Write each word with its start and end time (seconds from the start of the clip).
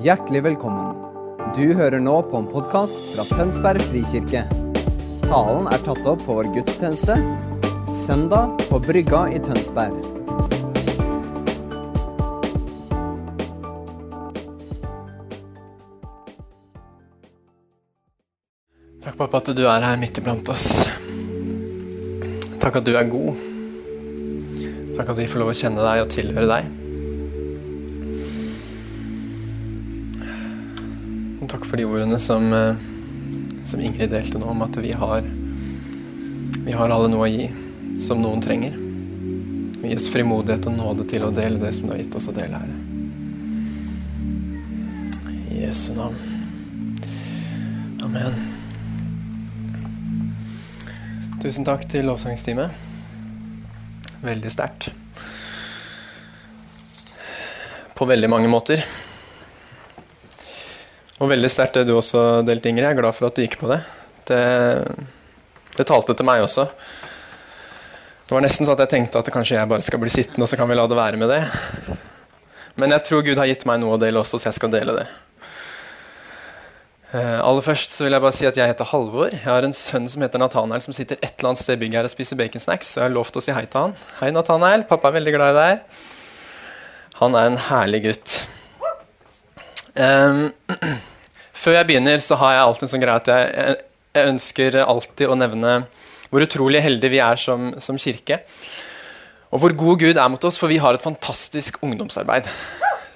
Hjertelig 0.00 0.40
velkommen. 0.46 0.94
Du 1.52 1.74
hører 1.76 2.00
nå 2.00 2.14
på 2.24 2.38
en 2.38 2.46
podkast 2.48 3.10
fra 3.12 3.24
Tønsberg 3.36 3.82
frikirke. 3.84 4.46
Talen 5.26 5.68
er 5.68 5.82
tatt 5.84 6.08
opp 6.08 6.22
på 6.24 6.38
vår 6.38 6.48
gudstjeneste 6.54 7.18
søndag 7.92 8.54
på 8.70 8.80
Brygga 8.80 9.26
i 9.28 9.42
Tønsberg. 9.44 9.92
Takk, 19.04 19.20
pappa, 19.20 19.36
at 19.36 19.52
du 19.52 19.64
er 19.68 19.84
her 19.84 20.00
midt 20.00 20.24
iblant 20.24 20.48
oss. 20.48 20.68
Takk 22.56 22.80
at 22.80 22.88
du 22.88 22.94
er 22.96 23.12
god. 23.12 23.48
Takk 24.96 25.10
at 25.12 25.18
vi 25.20 25.28
får 25.28 25.44
lov 25.44 25.52
å 25.52 25.60
kjenne 25.66 25.90
deg 25.92 26.06
og 26.08 26.14
tilhøre 26.16 26.54
deg. 26.56 26.79
For 31.70 31.78
de 31.78 31.84
ordene 31.86 32.18
som, 32.18 32.52
eh, 32.52 32.74
som 33.64 33.80
Ingrid 33.80 34.10
delte 34.10 34.38
nå, 34.38 34.46
om 34.50 34.62
at 34.66 34.76
vi 34.76 34.90
har, 34.92 35.22
vi 36.66 36.72
har 36.74 36.90
alle 36.90 37.08
noe 37.12 37.28
å 37.28 37.30
gi 37.30 37.46
som 38.02 38.18
noen 38.18 38.42
trenger. 38.42 38.74
Vi 39.80 39.92
gis 39.92 40.08
frimodighet 40.10 40.66
og 40.66 40.74
nåde 40.74 41.06
til 41.08 41.22
å 41.22 41.30
dele 41.30 41.60
det 41.62 41.70
som 41.76 41.86
du 41.86 41.92
har 41.94 42.00
gitt 42.02 42.16
oss 42.18 42.26
å 42.26 42.34
dele, 42.34 42.58
Herre. 42.58 42.76
I 45.46 45.60
Jesu 45.62 45.92
navn. 45.94 46.18
Amen. 48.02 48.34
Tusen 51.40 51.64
takk 51.64 51.86
til 51.88 52.10
lovsangsteamet. 52.10 52.74
Veldig 54.26 54.50
sterkt. 54.52 54.90
På 57.94 58.10
veldig 58.10 58.32
mange 58.32 58.50
måter. 58.50 58.82
Og 61.20 61.28
veldig 61.28 61.50
sterkt 61.52 61.76
det 61.76 61.88
du 61.88 61.94
også 61.98 62.40
delte, 62.48 62.70
Ingrid. 62.70 62.86
Jeg 62.86 62.96
er 62.96 63.00
glad 63.02 63.16
for 63.16 63.28
at 63.28 63.36
du 63.36 63.44
gikk 63.44 63.58
på 63.60 63.68
det. 63.68 63.82
Det, 64.30 64.42
det 65.76 65.88
talte 65.88 66.16
til 66.16 66.24
meg 66.24 66.44
også. 66.46 66.64
Det 68.24 68.36
var 68.36 68.44
nesten 68.44 68.64
så 68.64 68.72
at 68.72 68.84
jeg 68.86 68.92
tenkte 68.94 69.20
at 69.20 69.28
kanskje 69.34 69.58
jeg 69.58 69.68
bare 69.68 69.84
skal 69.84 70.00
bli 70.00 70.12
sittende, 70.12 70.46
og 70.46 70.48
så 70.48 70.56
kan 70.56 70.70
vi 70.70 70.78
la 70.78 70.86
det 70.88 70.96
være 70.96 71.20
med 71.20 71.28
det. 71.28 71.42
Men 72.80 72.94
jeg 72.94 73.04
tror 73.08 73.26
Gud 73.26 73.40
har 73.42 73.50
gitt 73.50 73.66
meg 73.68 73.82
noe 73.82 73.98
å 73.98 74.00
dele 74.00 74.22
også, 74.22 74.38
så 74.40 74.48
jeg 74.48 74.56
skal 74.56 74.72
dele 74.72 74.94
det. 74.96 75.08
Uh, 77.10 77.42
aller 77.42 77.64
først 77.66 77.96
så 77.96 78.06
vil 78.06 78.14
jeg 78.14 78.22
bare 78.22 78.36
si 78.38 78.46
at 78.46 78.56
jeg 78.56 78.70
heter 78.70 78.86
Halvor. 78.86 79.34
Jeg 79.34 79.42
har 79.44 79.66
en 79.66 79.74
sønn 79.74 80.06
som 80.08 80.22
heter 80.24 80.40
Nathanael, 80.40 80.80
som 80.84 80.94
sitter 80.94 81.18
et 81.18 81.34
eller 81.34 81.50
annet 81.50 81.64
sted 81.64 81.74
i 81.74 81.82
bygget 81.82 82.00
her 82.00 82.08
og 82.08 82.14
spiser 82.14 82.38
baconsnacks. 82.38 82.94
Så 82.94 83.02
jeg 83.02 83.08
har 83.08 83.16
lovt 83.18 83.36
å 83.36 83.42
si 83.44 83.52
hei 83.52 83.66
til 83.66 83.90
han. 83.90 83.96
Hei, 84.22 84.30
Nathanael. 84.32 84.86
Pappa 84.88 85.10
er 85.10 85.18
veldig 85.18 85.36
glad 85.36 85.52
i 85.52 85.58
deg. 85.58 86.00
Han 87.18 87.36
er 87.36 87.50
en 87.50 87.60
herlig 87.66 88.04
gutt. 88.06 88.40
Um, 89.98 90.44
før 91.60 91.78
jeg 91.78 91.88
begynner, 91.90 92.20
så 92.24 92.38
har 92.40 92.56
jeg 92.56 92.66
alltid 92.66 92.86
en 92.86 92.92
sånn 92.94 93.04
greie 93.04 93.22
at 93.22 93.30
jeg, 93.30 93.78
jeg, 94.16 94.28
ønsker 94.32 94.78
alltid 94.82 95.30
å 95.30 95.38
nevne 95.38 95.74
hvor 96.30 96.44
utrolig 96.46 96.82
heldige 96.82 97.12
vi 97.12 97.22
er 97.22 97.38
som, 97.40 97.72
som 97.82 97.98
kirke. 98.00 98.40
Og 99.50 99.62
hvor 99.62 99.74
god 99.74 100.02
Gud 100.02 100.18
er 100.18 100.30
mot 100.30 100.44
oss, 100.46 100.58
for 100.60 100.70
vi 100.70 100.78
har 100.82 100.94
et 100.94 101.04
fantastisk 101.04 101.80
ungdomsarbeid 101.82 102.48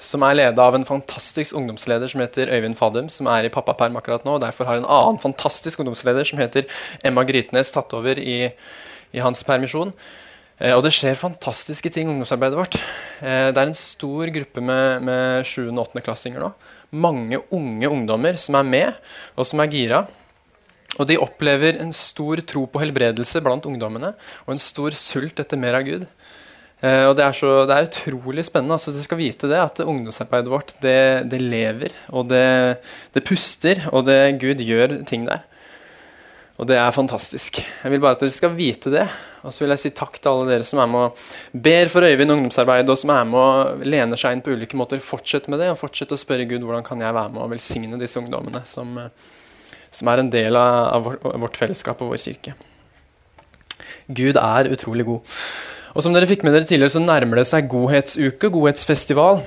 som 0.04 0.24
er 0.26 0.36
leda 0.36 0.66
av 0.68 0.76
en 0.76 0.86
fantastisk 0.86 1.56
ungdomsleder 1.56 2.10
som 2.10 2.22
heter 2.22 2.52
Øyvind 2.52 2.76
Fadum, 2.78 3.08
som 3.10 3.28
er 3.32 3.46
i 3.46 3.52
pappaperm 3.52 3.96
akkurat 3.98 4.26
nå. 4.26 4.36
og 4.36 4.44
Derfor 4.44 4.68
har 4.68 4.80
en 4.80 4.88
annen 4.88 5.20
fantastisk 5.22 5.80
ungdomsleder 5.82 6.26
som 6.28 6.42
heter 6.42 6.68
Emma 7.04 7.24
Grytnes, 7.26 7.72
tatt 7.74 7.94
over 7.96 8.20
i, 8.20 8.52
i 9.14 9.24
hans 9.24 9.42
permisjon. 9.46 9.94
Eh, 10.60 10.74
og 10.74 10.84
det 10.86 10.92
skjer 10.94 11.18
fantastiske 11.18 11.90
ting 11.90 12.08
i 12.08 12.14
ungdomsarbeidet 12.14 12.60
vårt. 12.60 12.78
Eh, 13.24 13.48
det 13.50 13.58
er 13.58 13.70
en 13.70 13.78
stor 13.78 14.30
gruppe 14.36 14.62
med, 14.62 15.02
med 15.08 15.48
7. 15.48 15.70
og 15.72 15.86
8. 15.88 16.04
klassinger 16.04 16.44
nå. 16.44 16.52
Mange 16.94 17.40
unge 17.54 17.90
ungdommer 17.90 18.38
som 18.40 18.58
er 18.60 18.68
med, 18.68 19.00
og 19.34 19.48
som 19.48 19.62
er 19.64 19.72
gira. 19.72 20.04
Og 20.94 21.08
de 21.10 21.18
opplever 21.18 21.80
en 21.82 21.90
stor 21.96 22.42
tro 22.46 22.68
på 22.70 22.82
helbredelse 22.82 23.42
blant 23.42 23.66
ungdommene, 23.66 24.12
og 24.46 24.54
en 24.54 24.62
stor 24.62 24.94
sult 24.94 25.42
etter 25.42 25.58
mer 25.58 25.80
av 25.80 25.86
Gud. 25.88 26.04
Eh, 26.84 27.04
og 27.08 27.16
det 27.18 27.24
er, 27.24 27.34
så, 27.36 27.54
det 27.68 27.76
er, 27.76 27.88
utrolig 27.88 28.44
spennende. 28.46 28.76
altså 28.76 28.92
Dere 28.94 29.06
skal 29.06 29.20
vite 29.20 29.50
det, 29.50 29.60
at 29.60 29.82
ungdomsarbeidet 29.84 30.52
vårt 30.52 30.74
det, 30.84 30.98
det 31.32 31.40
lever, 31.40 31.96
og 32.12 32.28
det, 32.30 32.44
det, 33.14 33.24
puster, 33.26 33.86
og 33.92 34.06
det, 34.08 34.18
Gud 34.42 34.62
gjør 34.62 35.00
ting 35.08 35.26
der. 35.28 35.44
Og 36.54 36.68
det 36.70 36.76
er 36.78 36.92
fantastisk. 36.94 37.58
Jeg 37.58 37.90
vil 37.90 38.02
bare 38.02 38.14
at 38.14 38.20
dere 38.22 38.34
skal 38.34 38.52
vite 38.54 38.92
det. 38.92 39.04
Og 39.42 39.52
så 39.52 39.64
vil 39.64 39.72
jeg 39.74 39.82
si 39.82 39.90
takk 39.96 40.20
til 40.20 40.30
alle 40.30 40.52
dere 40.52 40.66
som 40.66 40.78
er 40.80 40.90
med 40.90 41.08
og 41.08 41.62
ber 41.66 41.90
for 41.90 42.06
Øyvind 42.06 42.30
ungdomsarbeid, 42.30 42.88
og 42.88 43.00
som 43.00 43.10
er 43.10 43.24
med 43.26 43.40
og 43.40 43.82
lener 43.82 44.20
seg 44.20 44.36
inn 44.36 44.44
på 44.44 44.54
ulike 44.54 44.78
måter. 44.78 45.02
Fortsett 45.02 45.50
med 45.50 45.60
det, 45.60 45.72
og 45.72 45.80
fortsett 45.80 46.14
å 46.14 46.20
spørre 46.20 46.46
Gud 46.48 46.62
hvordan 46.62 46.86
kan 46.86 47.02
jeg 47.02 47.16
være 47.16 47.34
med 47.34 47.42
og 47.42 47.50
velsigne 47.56 47.98
disse 48.00 48.22
ungdommene 48.22 48.62
som, 48.70 48.94
som 49.90 50.12
er 50.12 50.22
en 50.22 50.30
del 50.30 50.60
av 50.60 51.10
vårt 51.10 51.58
fellesskap 51.58 52.00
og 52.06 52.14
vår 52.14 52.22
kirke. 52.22 52.54
Gud 54.14 54.38
er 54.38 54.70
utrolig 54.70 55.08
god. 55.10 55.36
Og 55.94 56.06
som 56.06 56.14
dere 56.14 56.28
fikk 56.30 56.46
med 56.46 56.54
dere 56.54 56.68
tidligere, 56.68 56.94
så 56.94 57.02
nærmer 57.02 57.40
det 57.40 57.48
seg 57.50 57.66
godhetsuke, 57.70 58.50
godhetsfestival. 58.54 59.42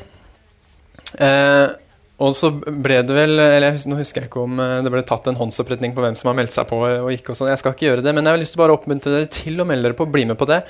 Eh, 1.23 1.67
og 2.17 2.33
så 2.33 2.49
ble 2.49 2.97
det 3.05 3.13
vel 3.13 3.37
eller 3.37 3.75
Nå 3.85 3.99
husker 3.99 4.23
jeg 4.23 4.31
ikke 4.31 4.41
om 4.41 4.57
eh, 4.61 4.79
det 4.85 4.91
ble 4.93 5.03
tatt 5.05 5.27
en 5.29 5.37
håndsoppretning 5.37 5.93
på 5.93 6.01
hvem 6.01 6.15
som 6.17 6.31
har 6.31 6.37
meldt 6.39 6.55
seg 6.55 6.65
på. 6.69 6.79
og 6.81 7.11
ikke 7.13 7.33
og 7.33 7.37
sånn, 7.37 7.51
Jeg 7.51 7.61
skal 7.61 7.75
ikke 7.75 7.89
gjøre 7.91 8.05
det, 8.05 8.13
men 8.15 8.25
jeg 8.25 8.33
har 8.33 8.41
lyst 8.41 8.55
til 8.55 8.61
bare 8.63 8.73
å 8.73 8.79
oppmuntre 8.79 9.13
dere 9.13 9.29
til 9.33 9.61
å 9.61 9.67
melde 9.69 9.89
dere 9.89 9.97
på. 9.97 10.07
Bli 10.09 10.25
med 10.29 10.39
på 10.39 10.47
det. 10.49 10.63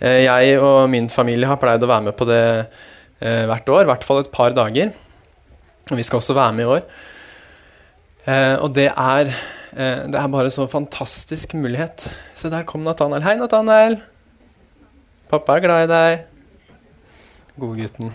Eh, 0.00 0.20
jeg 0.26 0.58
og 0.60 0.84
min 0.92 1.08
familie 1.12 1.48
har 1.48 1.60
pleid 1.60 1.84
å 1.84 1.88
være 1.88 2.10
med 2.10 2.16
på 2.18 2.28
det 2.28 2.42
eh, 2.44 3.46
hvert 3.48 3.72
år. 3.72 3.86
I 3.86 3.90
hvert 3.94 4.04
fall 4.04 4.20
et 4.20 4.32
par 4.34 4.52
dager. 4.56 4.92
Og 5.88 5.96
vi 5.96 6.04
skal 6.06 6.20
også 6.20 6.36
være 6.36 6.56
med 6.58 6.66
i 6.66 6.70
år. 6.76 6.84
Og 8.62 8.68
det 8.70 8.84
er, 8.86 9.32
det 9.74 10.14
er 10.14 10.28
bare 10.30 10.52
så 10.54 10.68
fantastisk 10.70 11.56
mulighet. 11.58 12.04
Så 12.38 12.52
der 12.52 12.62
kom 12.68 12.84
Nathanael. 12.86 13.24
Hei, 13.26 13.34
Nathanael. 13.40 13.98
Pappa 15.32 15.56
er 15.56 15.64
glad 15.64 15.88
i 15.88 15.90
deg. 15.90 16.28
Godgutten. 17.58 18.14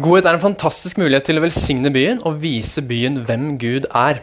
Godhet 0.00 0.24
er 0.24 0.36
en 0.38 0.42
fantastisk 0.42 0.96
mulighet 1.00 1.26
til 1.28 1.36
å 1.36 1.42
velsigne 1.44 1.90
byen 1.92 2.20
og 2.24 2.38
vise 2.40 2.80
byen 2.86 3.18
hvem 3.26 3.56
Gud 3.60 3.88
er. 3.90 4.22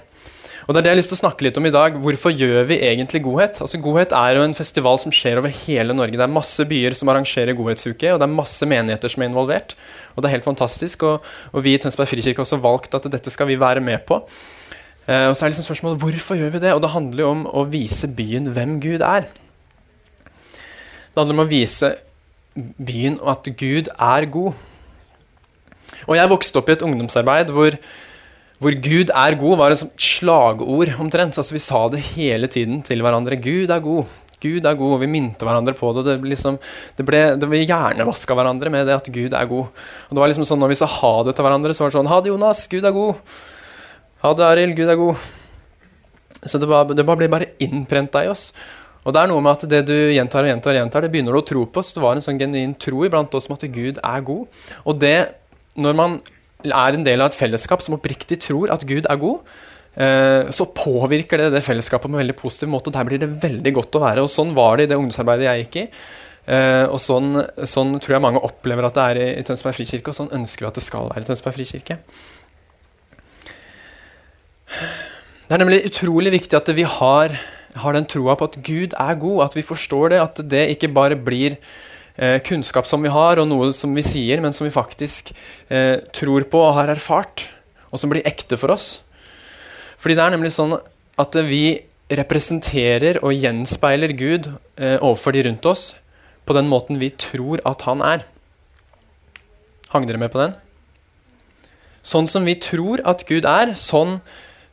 Og 0.65 0.73
Det 0.73 0.79
er 0.79 0.83
det 0.83 0.89
jeg 0.89 0.95
har 0.95 0.99
lyst 0.99 1.11
til 1.13 1.17
å 1.17 1.21
snakke 1.21 1.45
litt 1.45 1.57
om 1.59 1.67
i 1.69 1.71
dag. 1.71 1.97
Hvorfor 2.01 2.33
gjør 2.33 2.65
vi 2.67 2.79
egentlig 2.83 3.21
godhet? 3.23 3.59
Altså 3.63 3.79
Godhet 3.79 4.11
er 4.17 4.35
jo 4.35 4.43
en 4.43 4.55
festival 4.57 4.97
som 4.99 5.13
skjer 5.15 5.39
over 5.39 5.53
hele 5.53 5.93
Norge. 5.95 6.17
Det 6.17 6.25
er 6.25 6.33
masse 6.33 6.65
byer 6.67 6.97
som 6.97 7.11
arrangerer 7.13 7.55
godhetsuke, 7.55 8.09
og 8.11 8.19
det 8.19 8.25
er 8.25 8.33
masse 8.33 8.67
menigheter 8.67 9.13
som 9.13 9.23
er 9.23 9.29
involvert. 9.29 9.77
Og 10.15 10.23
det 10.23 10.27
er 10.27 10.35
helt 10.35 10.47
fantastisk. 10.47 11.05
Og, 11.07 11.29
og 11.53 11.63
vi 11.63 11.77
i 11.77 11.79
Tønsberg 11.79 12.09
frikirke 12.11 12.41
har 12.41 12.47
også 12.47 12.59
valgt 12.63 12.97
at 12.97 13.07
dette 13.13 13.31
skal 13.31 13.47
vi 13.47 13.59
være 13.61 13.83
med 13.85 14.03
på. 14.09 14.19
Eh, 15.05 15.29
og 15.29 15.37
så 15.37 15.45
er 15.45 15.53
liksom 15.53 15.69
spørsmålet 15.69 16.03
hvorfor 16.03 16.41
gjør 16.41 16.55
vi 16.57 16.63
det? 16.65 16.73
Og 16.73 16.81
det 16.83 16.91
handler 16.97 17.23
jo 17.23 17.29
om 17.35 17.45
å 17.47 17.67
vise 17.71 18.09
byen 18.17 18.49
hvem 18.57 18.79
Gud 18.83 19.05
er. 19.05 19.29
Det 20.25 21.21
handler 21.21 21.37
om 21.37 21.45
å 21.45 21.51
vise 21.53 21.93
byen 22.57 23.21
at 23.23 23.47
Gud 23.61 23.93
er 23.93 24.27
god. 24.33 24.66
Og 26.07 26.15
Jeg 26.15 26.31
vokste 26.31 26.61
opp 26.61 26.69
i 26.71 26.77
et 26.77 26.85
ungdomsarbeid 26.87 27.51
hvor, 27.53 27.75
hvor 28.63 28.77
Gud 28.83 29.11
er 29.11 29.35
god 29.39 29.59
var 29.59 29.75
et 29.75 29.83
slagord 30.01 30.93
omtrent. 30.97 31.37
Altså 31.37 31.55
Vi 31.55 31.63
sa 31.63 31.87
det 31.93 32.05
hele 32.13 32.47
tiden 32.51 32.81
til 32.87 33.03
hverandre. 33.03 33.39
Gud 33.43 33.73
er 33.73 33.83
god. 33.83 34.07
Gud 34.37 34.65
er 34.69 34.77
god, 34.77 34.93
og 34.95 35.01
Vi 35.01 35.09
minte 35.09 35.45
hverandre 35.45 35.73
på 35.77 35.91
det. 35.97 36.05
Det, 36.05 36.17
liksom, 36.29 36.59
det 36.97 37.05
ble, 37.05 37.21
det 37.41 37.49
ble 37.49 37.63
hjernevaska 37.65 38.37
hverandre 38.37 38.71
med 38.73 38.87
det 38.87 38.97
at 38.99 39.11
Gud 39.11 39.33
er 39.33 39.49
god. 39.49 39.85
Og 40.07 40.15
det 40.15 40.23
var 40.23 40.31
liksom 40.31 40.47
sånn 40.47 40.61
Når 40.63 40.73
vi 40.73 40.81
sa 40.81 40.89
ha 40.99 41.13
det 41.27 41.35
til 41.37 41.47
hverandre, 41.47 41.73
så 41.73 41.83
var 41.83 41.91
det 41.91 41.99
sånn 41.99 42.11
Ha 42.11 42.21
det, 42.21 42.33
Jonas. 42.33 42.65
Gud 42.71 42.85
er 42.85 42.95
god. 42.95 43.37
Ha 44.23 44.33
det, 44.37 44.49
Arild. 44.51 44.77
Gud 44.77 44.93
er 44.93 44.99
god. 44.99 45.29
Så 46.47 46.61
det, 46.61 46.69
var, 46.69 46.85
det 46.93 47.05
ble 47.05 47.31
bare 47.31 47.53
innprenta 47.65 48.23
i 48.23 48.29
oss. 48.31 48.51
Og 49.07 49.13
Det 49.15 49.21
er 49.21 49.29
noe 49.31 49.41
med 49.41 49.55
at 49.55 49.69
det 49.71 49.81
du 49.87 49.95
gjentar 50.11 50.43
og 50.43 50.51
gjentar, 50.51 50.75
og 50.75 50.81
gjentar, 50.81 51.05
det 51.05 51.11
begynner 51.13 51.35
du 51.35 51.39
å 51.39 51.47
tro 51.47 51.63
på. 51.71 51.81
Så 51.81 51.97
det 51.97 52.03
var 52.03 52.17
en 52.17 52.23
sånn 52.23 52.39
genuin 52.39 52.75
tro 52.75 53.05
iblant 53.07 53.33
oss 53.39 53.47
om 53.49 53.55
at 53.55 53.63
Gud 53.71 54.01
er 54.03 54.25
god. 54.27 54.63
Og 54.83 54.99
det, 54.99 55.17
når 55.77 55.97
man 55.97 56.19
er 56.65 56.97
en 56.97 57.05
del 57.05 57.21
av 57.21 57.31
et 57.31 57.37
fellesskap 57.37 57.83
som 57.85 57.95
oppriktig 57.97 58.39
tror 58.43 58.71
at 58.73 58.85
Gud 58.89 59.07
er 59.07 59.19
god, 59.21 59.57
eh, 59.95 60.49
så 60.53 60.69
påvirker 60.73 61.43
det 61.43 61.51
det 61.55 61.65
fellesskapet 61.65 62.09
på 62.09 62.15
en 62.15 62.21
veldig 62.23 62.37
positiv 62.39 62.71
måte. 62.73 62.89
og 62.89 62.97
Der 62.97 63.07
blir 63.07 63.21
det 63.21 63.35
veldig 63.43 63.73
godt 63.77 63.97
å 63.99 64.03
være. 64.03 64.23
og 64.25 64.31
Sånn 64.33 64.55
var 64.57 64.77
det 64.77 64.87
i 64.87 64.91
det 64.91 64.97
ungdomsarbeidet 64.97 65.47
jeg 65.47 65.65
gikk 65.65 65.77
i. 65.83 65.85
Eh, 66.47 66.85
og 66.87 66.97
sånn, 67.03 67.43
sånn, 67.67 67.99
tror 67.99 68.17
jeg 68.17 68.23
mange 68.23 68.41
opplever 68.41 68.87
at 68.87 68.95
det 68.95 69.03
er 69.03 69.21
i, 69.39 69.43
Tønsberg 69.43 69.75
frikirke, 69.75 70.13
og 70.13 70.15
sånn 70.15 70.33
ønsker 70.33 70.63
vi 70.65 70.71
at 70.71 70.79
det 70.79 70.85
skal 70.85 71.11
være 71.11 71.25
i 71.25 71.29
Tønsberg 71.29 71.57
frikirke. 71.59 71.99
Det 75.47 75.55
er 75.55 75.61
nemlig 75.61 75.85
utrolig 75.87 76.31
viktig 76.33 76.57
at 76.57 76.71
vi 76.75 76.87
har 76.87 77.35
har 77.77 77.97
den 77.97 78.07
troa 78.09 78.35
på 78.37 78.47
at 78.49 78.57
Gud 78.65 78.95
er 78.97 79.19
god, 79.21 79.43
at 79.47 79.57
vi 79.57 79.65
forstår 79.65 80.13
det, 80.13 80.21
at 80.23 80.41
det 80.49 80.63
ikke 80.73 80.91
bare 80.93 81.17
blir 81.19 81.57
eh, 82.17 82.37
kunnskap 82.45 82.87
som 82.89 83.03
vi 83.05 83.13
har, 83.13 83.39
og 83.39 83.47
noe 83.49 83.71
som 83.75 83.93
vi 83.95 84.05
sier, 84.05 84.41
men 84.43 84.55
som 84.55 84.67
vi 84.67 84.73
faktisk 84.73 85.31
eh, 85.69 86.03
tror 86.15 86.47
på 86.51 86.61
og 86.65 86.75
har 86.79 86.91
erfart, 86.93 87.47
og 87.91 88.01
som 88.01 88.11
blir 88.11 88.25
ekte 88.27 88.59
for 88.59 88.73
oss. 88.73 88.97
Fordi 89.97 90.17
det 90.17 90.25
er 90.25 90.35
nemlig 90.35 90.53
sånn 90.53 90.75
at 90.77 91.37
vi 91.47 91.79
representerer 92.13 93.19
og 93.25 93.35
gjenspeiler 93.35 94.13
Gud 94.15 94.51
eh, 94.79 94.97
overfor 95.01 95.35
de 95.35 95.43
rundt 95.49 95.65
oss 95.67 95.89
på 96.47 96.55
den 96.55 96.69
måten 96.71 97.01
vi 97.01 97.09
tror 97.11 97.61
at 97.67 97.83
han 97.87 98.03
er. 98.05 98.23
Hang 99.91 100.07
dere 100.07 100.21
med 100.21 100.31
på 100.31 100.39
den? 100.39 100.55
Sånn 102.07 102.29
som 102.31 102.47
vi 102.47 102.55
tror 102.63 103.03
at 103.07 103.25
Gud 103.27 103.47
er, 103.49 103.73
sånn 103.75 104.19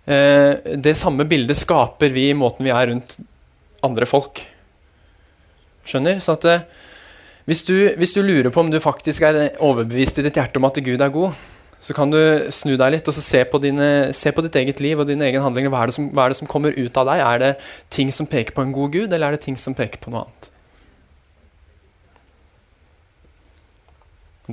eh, 0.06 0.62
det 0.78 0.94
samme 0.98 1.26
bildet 1.26 1.58
skaper 1.58 2.14
vi 2.14 2.28
i 2.30 2.38
måten 2.38 2.66
vi 2.66 2.74
er 2.74 2.92
rundt 2.92 3.16
andre 3.84 4.06
folk. 4.06 4.44
Skjønner? 5.88 6.22
Så 6.22 6.36
at 6.38 6.46
eh, 6.50 6.66
hvis, 7.44 7.64
du, 7.66 7.74
hvis, 7.98 8.14
du, 8.16 8.22
lurer 8.24 8.50
på 8.52 8.62
om 8.62 8.70
du 8.72 8.80
faktisk 8.80 9.26
er 9.26 9.58
overbevist 9.62 10.20
i 10.20 10.24
ditt 10.24 10.38
hjerte 10.40 10.60
om 10.60 10.68
at 10.68 10.80
Gud 10.84 11.02
er 11.02 11.12
god, 11.12 11.34
så 11.84 11.92
kan 11.92 12.08
du 12.08 12.16
snu 12.54 12.78
deg 12.80 12.94
litt 12.94 13.08
og 13.10 13.16
se 13.16 13.42
på, 13.44 13.60
dine, 13.60 13.88
se, 14.16 14.32
på 14.32 14.44
ditt 14.46 14.56
eget 14.56 14.80
liv 14.80 15.02
og 15.02 15.08
dine 15.10 15.26
egne 15.26 15.42
handlinger. 15.44 15.72
Hva 15.72 15.82
er, 15.84 15.92
som, 15.92 16.08
hva 16.16 16.24
er, 16.24 16.32
det 16.32 16.38
som, 16.40 16.48
kommer 16.48 16.72
ut 16.72 16.96
av 16.96 17.10
deg? 17.10 17.20
Er 17.20 17.42
det 17.42 17.52
ting 17.92 18.12
som 18.14 18.28
peker 18.30 18.56
på 18.56 18.64
en 18.64 18.72
god 18.72 18.94
Gud, 18.96 19.12
eller 19.12 19.28
er 19.28 19.36
det 19.36 19.44
ting 19.44 19.58
som 19.60 19.76
peker 19.76 20.00
på 20.00 20.14
noe 20.14 20.24
annet? 20.24 20.48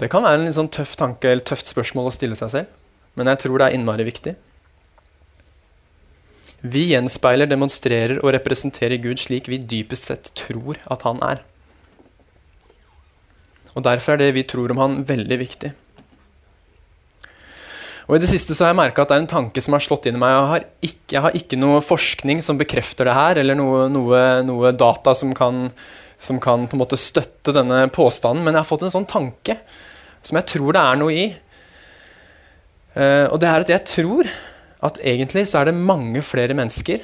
Det 0.01 0.07
kan 0.11 0.23
være 0.23 0.39
en 0.39 0.47
litt 0.47 0.55
sånn 0.55 0.71
tøff 0.71 0.97
tanke 0.99 1.31
eller 1.31 1.43
tøft 1.47 1.71
spørsmål 1.71 2.09
å 2.09 2.15
stille 2.15 2.35
seg 2.39 2.51
selv, 2.51 2.75
men 3.19 3.31
jeg 3.31 3.41
tror 3.43 3.59
det 3.59 3.69
er 3.69 3.77
innmari 3.77 4.07
viktig. 4.07 4.35
Vi 6.61 6.83
gjenspeiler, 6.91 7.49
demonstrerer 7.49 8.19
og 8.21 8.35
representerer 8.35 8.99
Gud 9.01 9.23
slik 9.23 9.47
vi 9.51 9.59
dypest 9.59 10.11
sett 10.11 10.29
tror 10.38 10.79
at 10.91 11.07
han 11.07 11.23
er. 11.25 11.41
Og 13.75 13.85
Derfor 13.85 14.15
er 14.15 14.25
det 14.25 14.33
vi 14.35 14.47
tror 14.47 14.73
om 14.73 14.81
han, 14.81 15.00
veldig 15.07 15.38
viktig. 15.39 15.71
Og 18.09 18.18
I 18.18 18.19
det 18.19 18.27
siste 18.27 18.56
så 18.57 18.65
har 18.65 18.73
jeg 18.73 18.81
merka 18.81 19.06
at 19.06 19.12
det 19.12 19.15
er 19.15 19.23
en 19.23 19.33
tanke 19.38 19.62
som 19.63 19.77
har 19.77 19.83
slått 19.85 20.09
inn 20.09 20.18
i 20.18 20.21
meg. 20.21 20.33
Jeg 20.33 20.50
har 20.51 20.65
ikke, 20.83 21.12
jeg 21.13 21.23
har 21.23 21.38
ikke 21.38 21.59
noe 21.62 21.83
forskning 21.85 22.41
som 22.44 22.59
bekrefter 22.59 23.07
det 23.07 23.15
her, 23.15 23.39
eller 23.39 23.56
noe, 23.56 23.85
noe, 23.94 24.21
noe 24.44 24.73
data 24.75 25.15
som 25.15 25.31
kan 25.38 25.69
som 26.21 26.38
kan 26.38 26.68
på 26.69 26.77
en 26.77 26.81
måte 26.83 27.00
støtte 27.01 27.53
denne 27.56 27.88
påstanden, 27.94 28.44
men 28.45 28.53
jeg 28.53 28.62
har 28.62 28.69
fått 28.69 28.83
en 28.85 28.94
sånn 28.94 29.09
tanke 29.09 29.56
som 30.21 30.38
jeg 30.38 30.47
tror 30.51 30.75
det 30.75 30.81
er 30.83 31.00
noe 31.01 31.15
i. 31.17 31.24
Uh, 32.94 33.25
og 33.31 33.39
det 33.41 33.50
er 33.50 33.65
at 33.65 33.71
jeg 33.74 33.88
tror 33.89 34.29
at 34.85 35.00
egentlig 35.01 35.47
så 35.50 35.62
er 35.62 35.71
det 35.71 35.79
mange 35.79 36.21
flere 36.25 36.53
mennesker 36.57 37.01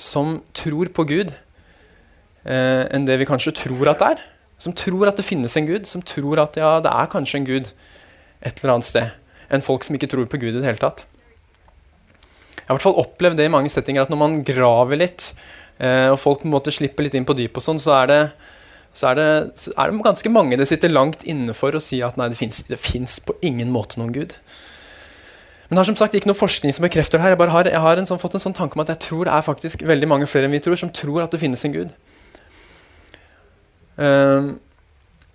som 0.00 0.40
tror 0.56 0.90
på 0.96 1.04
Gud 1.06 1.30
uh, 1.30 2.82
enn 2.90 3.06
det 3.06 3.20
vi 3.20 3.28
kanskje 3.28 3.54
tror 3.60 3.92
at 3.92 4.02
det 4.02 4.10
er. 4.16 4.24
Som 4.62 4.76
tror 4.76 5.08
at 5.10 5.18
det 5.18 5.26
finnes 5.26 5.56
en 5.58 5.66
Gud, 5.68 5.88
som 5.90 6.02
tror 6.04 6.40
at 6.44 6.56
ja, 6.58 6.76
det 6.84 6.92
er 6.92 7.10
kanskje 7.12 7.40
en 7.40 7.48
Gud 7.48 7.72
et 8.44 8.60
eller 8.60 8.76
annet 8.76 8.88
sted. 8.88 9.12
Enn 9.52 9.64
folk 9.64 9.84
som 9.84 9.96
ikke 9.96 10.10
tror 10.10 10.28
på 10.30 10.40
Gud 10.40 10.54
i 10.54 10.60
det 10.60 10.68
hele 10.68 10.80
tatt. 10.80 11.04
Jeg 12.54 12.70
har 12.70 12.72
i 12.72 12.76
hvert 12.78 12.86
fall 12.86 13.00
opplevd 13.02 13.40
det 13.40 13.48
i 13.48 13.52
mange 13.52 13.72
settinger 13.72 14.06
at 14.06 14.12
når 14.12 14.20
man 14.20 14.36
graver 14.46 14.96
litt 14.96 15.32
eh, 15.76 16.08
og 16.08 16.16
folk 16.20 16.40
på 16.40 16.48
en 16.48 16.54
måte 16.54 16.72
slipper 16.72 17.04
litt 17.04 17.16
inn 17.18 17.26
på 17.28 17.36
dypet, 17.36 17.60
og 17.60 17.64
sånn, 17.66 17.80
så, 17.82 17.92
er 17.98 18.08
det, 18.08 18.20
så, 18.96 19.10
er 19.10 19.18
det, 19.18 19.26
er 19.74 19.96
ganske 20.06 20.32
mange 20.32 20.56
det 20.56 20.68
sitter 20.70 20.92
langt 20.92 21.26
inne 21.28 21.56
for 21.56 21.76
å 21.76 21.82
si 21.82 22.00
at 22.04 22.16
nei, 22.20 22.30
det 22.32 22.80
fins 22.80 23.18
på 23.20 23.36
ingen 23.44 23.74
måte 23.74 24.00
noen 24.00 24.14
gud. 24.16 24.38
Men 25.68 25.76
jeg 25.76 25.82
har 25.82 25.90
som 25.90 26.00
sagt 26.00 26.16
ikke 26.16 26.28
noe 26.28 26.38
forskning 26.38 26.72
som 26.76 26.84
bekrefter 26.84 27.18
det 27.18 27.24
her. 27.24 27.36
Jeg, 27.36 27.52
har, 27.52 27.68
jeg 27.72 27.84
har 27.84 28.00
en 28.00 28.08
sånn, 28.08 28.20
fått 28.20 28.36
en 28.38 28.42
sånn 28.42 28.56
tanke 28.56 28.76
om 28.76 28.84
at 28.84 28.92
jeg 28.92 29.00
tror 29.08 29.28
det 29.28 29.36
er 29.36 29.44
faktisk 29.44 29.84
veldig 29.84 30.08
mange 30.08 30.28
flere 30.30 30.48
enn 30.48 30.56
vi 30.56 30.60
tror, 30.64 30.76
som 30.80 30.92
tror 30.92 31.24
at 31.24 31.32
det 31.34 31.40
finnes 31.40 31.64
en 31.66 31.74
gud. 31.74 31.94
Um, 33.96 34.54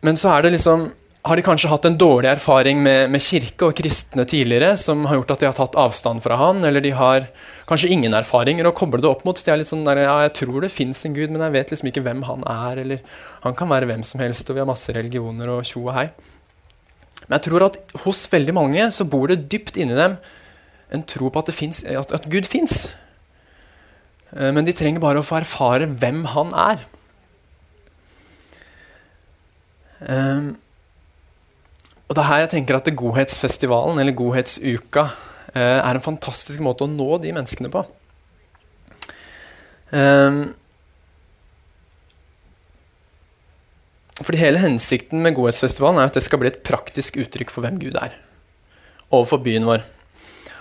men 0.05 0.19
så 0.19 0.31
er 0.33 0.45
det 0.45 0.55
liksom 0.57 0.89
har 1.27 1.35
de 1.35 1.43
kanskje 1.43 1.69
hatt 1.69 1.83
en 1.85 1.97
dårlig 1.99 2.29
erfaring 2.31 2.79
med, 2.79 3.09
med, 3.11 3.21
kirke 3.21 3.67
og 3.67 3.75
kristne 3.75 4.23
tidligere, 4.29 4.71
som 4.79 5.03
har 5.09 5.19
gjort 5.19 5.33
at 5.35 5.41
de 5.41 5.47
har 5.49 5.57
tatt 5.57 5.75
avstand 5.77 6.23
fra 6.23 6.37
han, 6.39 6.63
eller 6.65 6.83
de 6.83 6.93
har 6.95 7.27
kanskje 7.69 7.91
ingen 7.91 8.15
erfaringer 8.15 8.69
å 8.69 8.73
koble 8.75 9.01
det 9.03 9.09
opp 9.09 9.25
mot. 9.27 9.37
Så 9.37 9.45
de 9.45 9.53
er 9.53 9.59
litt 9.61 9.69
sånn 9.69 9.83
der, 9.85 10.05
ja, 10.05 10.15
jeg 10.25 10.33
tror 10.39 10.63
det 10.63 10.71
fins 10.73 11.03
en 11.05 11.17
gud, 11.17 11.27
men 11.33 11.43
jeg 11.43 11.55
vet 11.57 11.73
liksom 11.73 11.91
ikke 11.91 12.05
hvem 12.07 12.23
han 12.29 12.45
er. 12.49 12.81
Eller 12.85 13.03
han 13.43 13.57
kan 13.59 13.69
være 13.71 13.89
hvem 13.91 14.05
som 14.07 14.23
helst, 14.23 14.47
og 14.47 14.57
vi 14.57 14.63
har 14.63 14.69
masse 14.69 14.95
religioner 14.95 15.51
og 15.53 15.67
tjo 15.67 15.83
og 15.89 15.93
hei. 15.97 16.07
Men 17.25 17.35
jeg 17.35 17.45
tror 17.49 17.67
at 17.67 17.81
hos 18.05 18.23
veldig 18.31 18.55
mange 18.55 18.87
så 18.95 19.05
bor 19.05 19.27
det 19.29 19.43
dypt 19.51 19.77
inni 19.77 19.97
dem 19.99 20.15
en 20.89 21.03
tro 21.05 21.29
på 21.29 21.43
at, 21.43 21.51
finnes, 21.53 21.83
at, 21.83 22.15
at 22.15 22.29
Gud 22.31 22.47
fins. 22.49 22.87
Eh, 24.33 24.49
men 24.55 24.65
de 24.65 24.73
trenger 24.73 25.03
bare 25.03 25.21
å 25.21 25.27
få 25.27 25.37
erfare 25.43 25.91
hvem 25.99 26.23
han 26.31 26.55
er. 26.55 26.87
Um, 29.99 30.53
og 32.07 32.15
det 32.15 32.23
er 32.23 32.29
her 32.29 32.43
jeg 32.45 32.53
tenker 32.55 32.77
at 32.77 32.87
Godhetsfestivalen, 32.97 33.99
eller 33.99 34.15
Godhetsuka, 34.17 35.03
uh, 35.53 35.59
er 35.59 35.91
en 35.91 36.05
fantastisk 36.05 36.63
måte 36.63 36.87
å 36.87 36.91
nå 36.91 37.09
de 37.21 37.33
menneskene 37.35 37.71
på. 37.73 37.83
Um, 39.91 40.41
fordi 44.19 44.41
Hele 44.41 44.61
hensikten 44.61 45.23
med 45.25 45.35
Godhetsfestivalen 45.37 46.01
er 46.01 46.09
at 46.09 46.17
det 46.17 46.25
skal 46.25 46.41
bli 46.41 46.51
et 46.51 46.63
praktisk 46.65 47.17
uttrykk 47.21 47.53
for 47.53 47.65
hvem 47.65 47.79
Gud 47.81 47.97
er. 47.99 48.15
Overfor 49.09 49.41
byen 49.43 49.65
vår. 49.67 49.85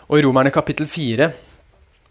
Og 0.08 0.18
I 0.18 0.24
Romerne 0.24 0.52
kapittel 0.54 0.88
4 0.88 1.30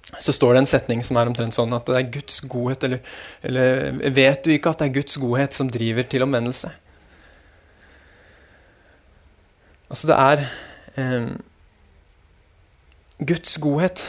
så 0.08 0.32
står 0.32 0.54
det 0.54 0.62
en 0.62 0.70
setning 0.70 1.02
som 1.04 1.18
er 1.20 1.28
omtrent 1.28 1.56
sånn 1.56 1.74
at 1.76 1.90
det 1.90 1.98
er 1.98 2.12
Guds 2.14 2.40
godhet, 2.48 2.86
eller, 2.88 3.02
eller 3.44 4.12
vet 4.16 4.46
du 4.46 4.54
ikke 4.54 4.72
at 4.72 4.80
det 4.80 4.88
er 4.88 5.00
Guds 5.02 5.18
godhet 5.20 5.58
som 5.58 5.72
driver 5.72 6.08
til 6.08 6.24
omvendelse? 6.24 6.72
Altså, 9.88 10.08
det 10.10 10.18
er 10.20 10.48
eh, 11.00 11.28
Guds 13.28 13.58
godhet 13.64 14.04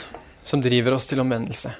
som 0.45 0.63
driver 0.65 0.97
oss 0.97 1.07
til 1.09 1.21
omvendelse. 1.23 1.71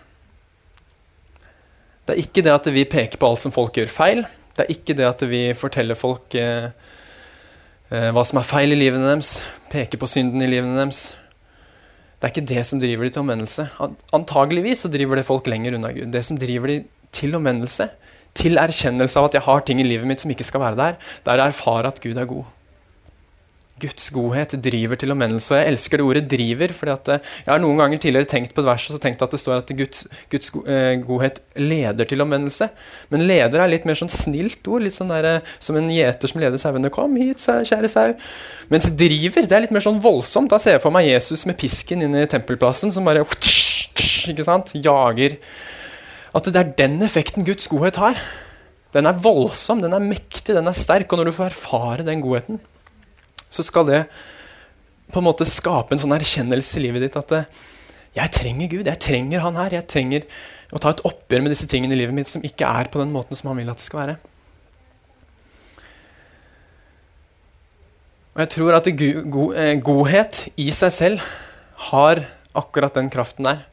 Det 2.07 2.15
er 2.15 2.23
ikke 2.23 2.45
det 2.45 2.55
at 2.55 2.69
vi 2.73 2.87
peker 2.89 3.21
på 3.21 3.29
alt 3.29 3.43
som 3.43 3.53
folk 3.53 3.77
gjør 3.77 3.91
feil. 3.93 4.23
Det 4.57 4.65
er 4.65 4.73
ikke 4.73 4.97
det 4.97 5.07
at 5.07 5.23
vi 5.29 5.43
forteller 5.57 5.99
folk 5.99 6.35
eh, 6.39 6.71
eh, 7.93 8.11
hva 8.15 8.25
som 8.25 8.41
er 8.41 8.49
feil 8.49 8.73
i 8.73 8.79
livene 8.81 9.11
deres, 9.11 9.39
peker 9.73 10.01
på 10.01 10.09
synden 10.11 10.45
i 10.45 10.49
livene 10.51 10.79
deres. 10.79 11.03
Det 12.19 12.27
er 12.27 12.33
ikke 12.33 12.49
det 12.51 12.65
som 12.67 12.81
driver 12.83 13.07
de 13.07 13.13
til 13.15 13.23
omvendelse. 13.23 13.69
Antageligvis 14.17 14.87
så 14.87 14.91
driver 14.91 15.21
det 15.21 15.29
folk 15.29 15.47
lenger 15.47 15.77
unna 15.77 15.93
Gud. 15.95 16.09
Det 16.15 16.25
som 16.27 16.39
driver 16.41 16.73
de 16.73 16.79
til 17.15 17.37
omvendelse, 17.39 17.87
til 18.39 18.59
erkjennelse 18.61 19.19
av 19.21 19.29
at 19.29 19.37
jeg 19.39 19.47
har 19.47 19.63
ting 19.67 19.83
i 19.83 19.87
livet 19.87 20.09
mitt 20.09 20.23
som 20.23 20.33
ikke 20.33 20.47
skal 20.47 20.65
være 20.65 20.81
der, 20.81 20.97
det 20.99 21.35
er 21.35 21.43
å 21.43 21.51
erfare 21.53 21.93
at 21.93 22.01
Gud 22.03 22.19
er 22.19 22.27
god. 22.31 22.47
Guds 23.81 24.11
godhet 24.15 24.55
driver 24.63 24.99
til 24.99 25.13
omvendelse. 25.15 25.53
Og 25.53 25.59
jeg 25.61 25.73
elsker 25.73 25.99
det 25.99 26.07
ordet 26.07 26.29
'driver'. 26.29 26.73
for 26.73 26.89
eh, 26.89 27.21
Jeg 27.47 27.53
har 27.53 27.59
noen 27.59 27.79
ganger 27.79 27.99
tidligere 27.99 28.29
tenkt 28.29 28.55
på 28.55 28.61
et 28.61 28.67
vers 28.67 28.91
og 28.91 28.97
så 28.97 29.01
tenkt 29.03 29.23
at 29.23 29.31
det 29.31 29.41
står 29.41 29.59
at 29.59 29.73
Guds, 29.77 30.07
Guds 30.31 30.53
eh, 30.67 30.97
godhet 31.03 31.41
leder 31.57 32.05
til 32.05 32.21
omvendelse. 32.21 32.69
Men 33.11 33.27
leder 33.27 33.61
er 33.61 33.69
litt 33.69 33.85
mer 33.85 33.95
sånn 33.95 34.09
snilt 34.11 34.67
ord. 34.69 34.83
litt 34.83 34.95
sånn 34.95 35.09
der, 35.09 35.25
eh, 35.25 35.41
Som 35.59 35.77
en 35.77 35.89
gjeter 35.89 36.29
som 36.29 36.41
leder 36.41 36.59
sauene. 36.59 36.91
'Kom 36.91 37.17
hit, 37.17 37.39
kjære 37.39 37.89
sau'. 37.89 38.17
Mens 38.71 38.91
'driver' 38.91 39.47
det 39.47 39.53
er 39.53 39.61
litt 39.61 39.73
mer 39.73 39.81
sånn 39.81 40.01
voldsomt. 40.01 40.51
Da 40.51 40.59
ser 40.59 40.73
jeg 40.73 40.83
for 40.83 40.91
meg 40.91 41.07
Jesus 41.07 41.47
med 41.47 41.59
pisken 41.59 42.03
inn 42.03 42.15
i 42.15 42.27
tempelplassen 42.27 42.93
som 42.93 43.05
bare 43.05 43.25
ikke 43.25 44.45
sant, 44.45 44.73
jager 44.75 45.39
At 46.35 46.45
det 46.45 46.57
er 46.57 46.75
den 46.77 47.01
effekten 47.03 47.45
Guds 47.45 47.67
godhet 47.69 47.97
har. 47.97 48.17
Den 48.93 49.07
er 49.07 49.17
voldsom, 49.17 49.81
den 49.81 49.95
er 49.97 50.03
mektig, 50.05 50.55
den 50.55 50.69
er 50.69 50.77
sterk. 50.77 51.11
Og 51.13 51.19
når 51.19 51.31
du 51.31 51.37
får 51.37 51.51
erfare 51.51 52.05
den 52.07 52.21
godheten, 52.21 52.61
så 53.51 53.65
skal 53.65 53.89
det 53.89 54.03
på 55.13 55.21
en 55.21 55.27
måte 55.29 55.47
skape 55.49 55.95
en 55.95 56.01
sånn 56.03 56.15
erkjennelse 56.17 56.79
i 56.79 56.85
livet 56.85 57.07
ditt 57.07 57.19
at 57.19 57.35
eh, 57.37 57.51
jeg 58.17 58.33
trenger 58.35 58.71
Gud, 58.73 58.89
jeg 58.89 59.01
trenger 59.03 59.45
Han 59.45 59.59
her. 59.61 59.77
Jeg 59.79 59.89
trenger 59.91 60.25
å 60.75 60.81
ta 60.83 60.93
et 60.93 61.05
oppgjør 61.07 61.45
med 61.45 61.55
disse 61.55 61.69
tingene 61.71 61.95
i 61.95 62.01
livet 62.01 62.17
mitt 62.17 62.31
som 62.31 62.45
ikke 62.45 62.67
er 62.67 62.91
på 62.93 63.01
den 63.01 63.13
måten 63.15 63.39
som 63.39 63.51
Han 63.51 63.61
vil 63.61 63.71
at 63.71 63.81
det 63.81 63.87
skal 63.87 64.03
være. 64.03 64.17
Og 68.35 68.43
jeg 68.45 68.53
tror 68.55 68.77
at 68.77 68.91
go 68.99 69.09
go 69.35 69.45
eh, 69.51 69.75
godhet 69.83 70.45
i 70.61 70.69
seg 70.75 70.95
selv 70.95 71.25
har 71.89 72.23
akkurat 72.59 72.95
den 72.95 73.11
kraften 73.11 73.49
der. 73.49 73.65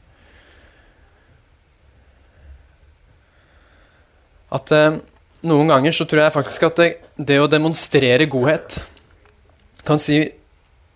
At 4.56 4.72
eh, 4.74 4.98
noen 5.46 5.70
ganger 5.70 5.94
så 5.94 6.08
tror 6.10 6.26
jeg 6.26 6.38
faktisk 6.38 6.68
at 6.70 6.82
det, 6.82 6.90
det 7.18 7.40
å 7.42 7.50
demonstrere 7.52 8.30
godhet 8.30 8.80
kan 9.88 10.02
si 10.02 10.20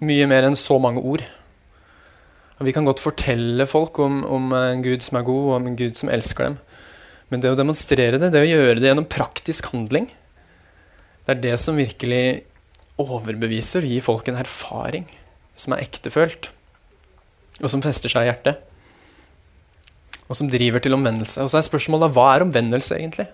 mye 0.04 0.28
mer 0.30 0.48
enn 0.48 0.58
så 0.58 0.80
mange 0.82 1.04
ord. 1.04 1.24
Og 2.60 2.68
vi 2.68 2.74
kan 2.76 2.88
godt 2.88 3.02
fortelle 3.04 3.68
folk 3.70 4.00
om, 4.04 4.22
om, 4.28 4.52
en 4.56 4.84
Gud 4.84 5.04
som 5.04 5.20
er 5.20 5.28
god, 5.28 5.44
og 5.48 5.58
om 5.60 5.70
en 5.70 5.78
Gud 5.80 5.96
som 6.00 6.12
elsker 6.12 6.50
dem. 6.50 6.58
Men 7.32 7.44
det 7.44 7.54
å 7.54 7.58
demonstrere 7.60 8.20
det, 8.20 8.32
det 8.34 8.44
å 8.44 8.50
gjøre 8.50 8.80
det 8.82 8.90
gjennom 8.90 9.08
praktisk 9.08 9.70
handling, 9.72 10.10
det 11.26 11.36
er 11.36 11.44
det 11.44 11.58
som 11.62 11.78
virkelig 11.78 12.42
overbeviser 13.00 13.86
og 13.86 13.94
gir 13.94 14.04
folk 14.04 14.28
en 14.28 14.40
erfaring 14.42 15.06
som 15.60 15.76
er 15.76 15.84
ektefølt, 15.86 16.50
og 17.60 17.70
som 17.72 17.84
fester 17.84 18.12
seg 18.12 18.26
i 18.26 18.32
hjertet. 18.32 18.66
Og 20.30 20.38
som 20.38 20.50
driver 20.52 20.84
til 20.84 20.94
omvendelse. 20.96 21.42
Og 21.42 21.50
så 21.52 21.60
er 21.60 21.66
spørsmålet 21.66 22.12
hva 22.16 22.28
er 22.36 22.46
omvendelse, 22.46 22.98
egentlig? 22.98 23.28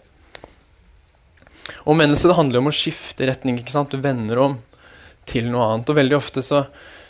Omvendelse 1.85 2.29
det 2.29 2.37
handler 2.37 2.61
om 2.61 2.69
å 2.69 2.75
skifte 2.75 3.27
retning. 3.27 3.57
ikke 3.59 3.73
sant? 3.73 3.91
Du 3.91 4.01
vender 4.01 4.39
om 4.41 4.55
til 5.29 5.49
noe 5.51 5.69
annet. 5.69 5.91
Og 5.91 5.99
veldig 5.99 6.17
ofte 6.17 6.43
så, 6.45 6.65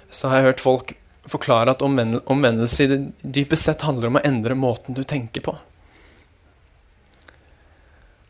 så 0.10 0.32
har 0.32 0.42
jeg 0.42 0.50
hørt 0.52 0.64
folk 0.64 0.96
forklare 1.26 1.74
at 1.74 1.82
omvendelse 1.82 2.86
i 2.86 2.90
det 2.92 3.00
dypest 3.22 3.66
sett 3.66 3.86
handler 3.88 4.12
om 4.12 4.20
å 4.20 4.26
endre 4.28 4.58
måten 4.58 4.98
du 4.98 5.04
tenker 5.08 5.44
på. 5.46 5.56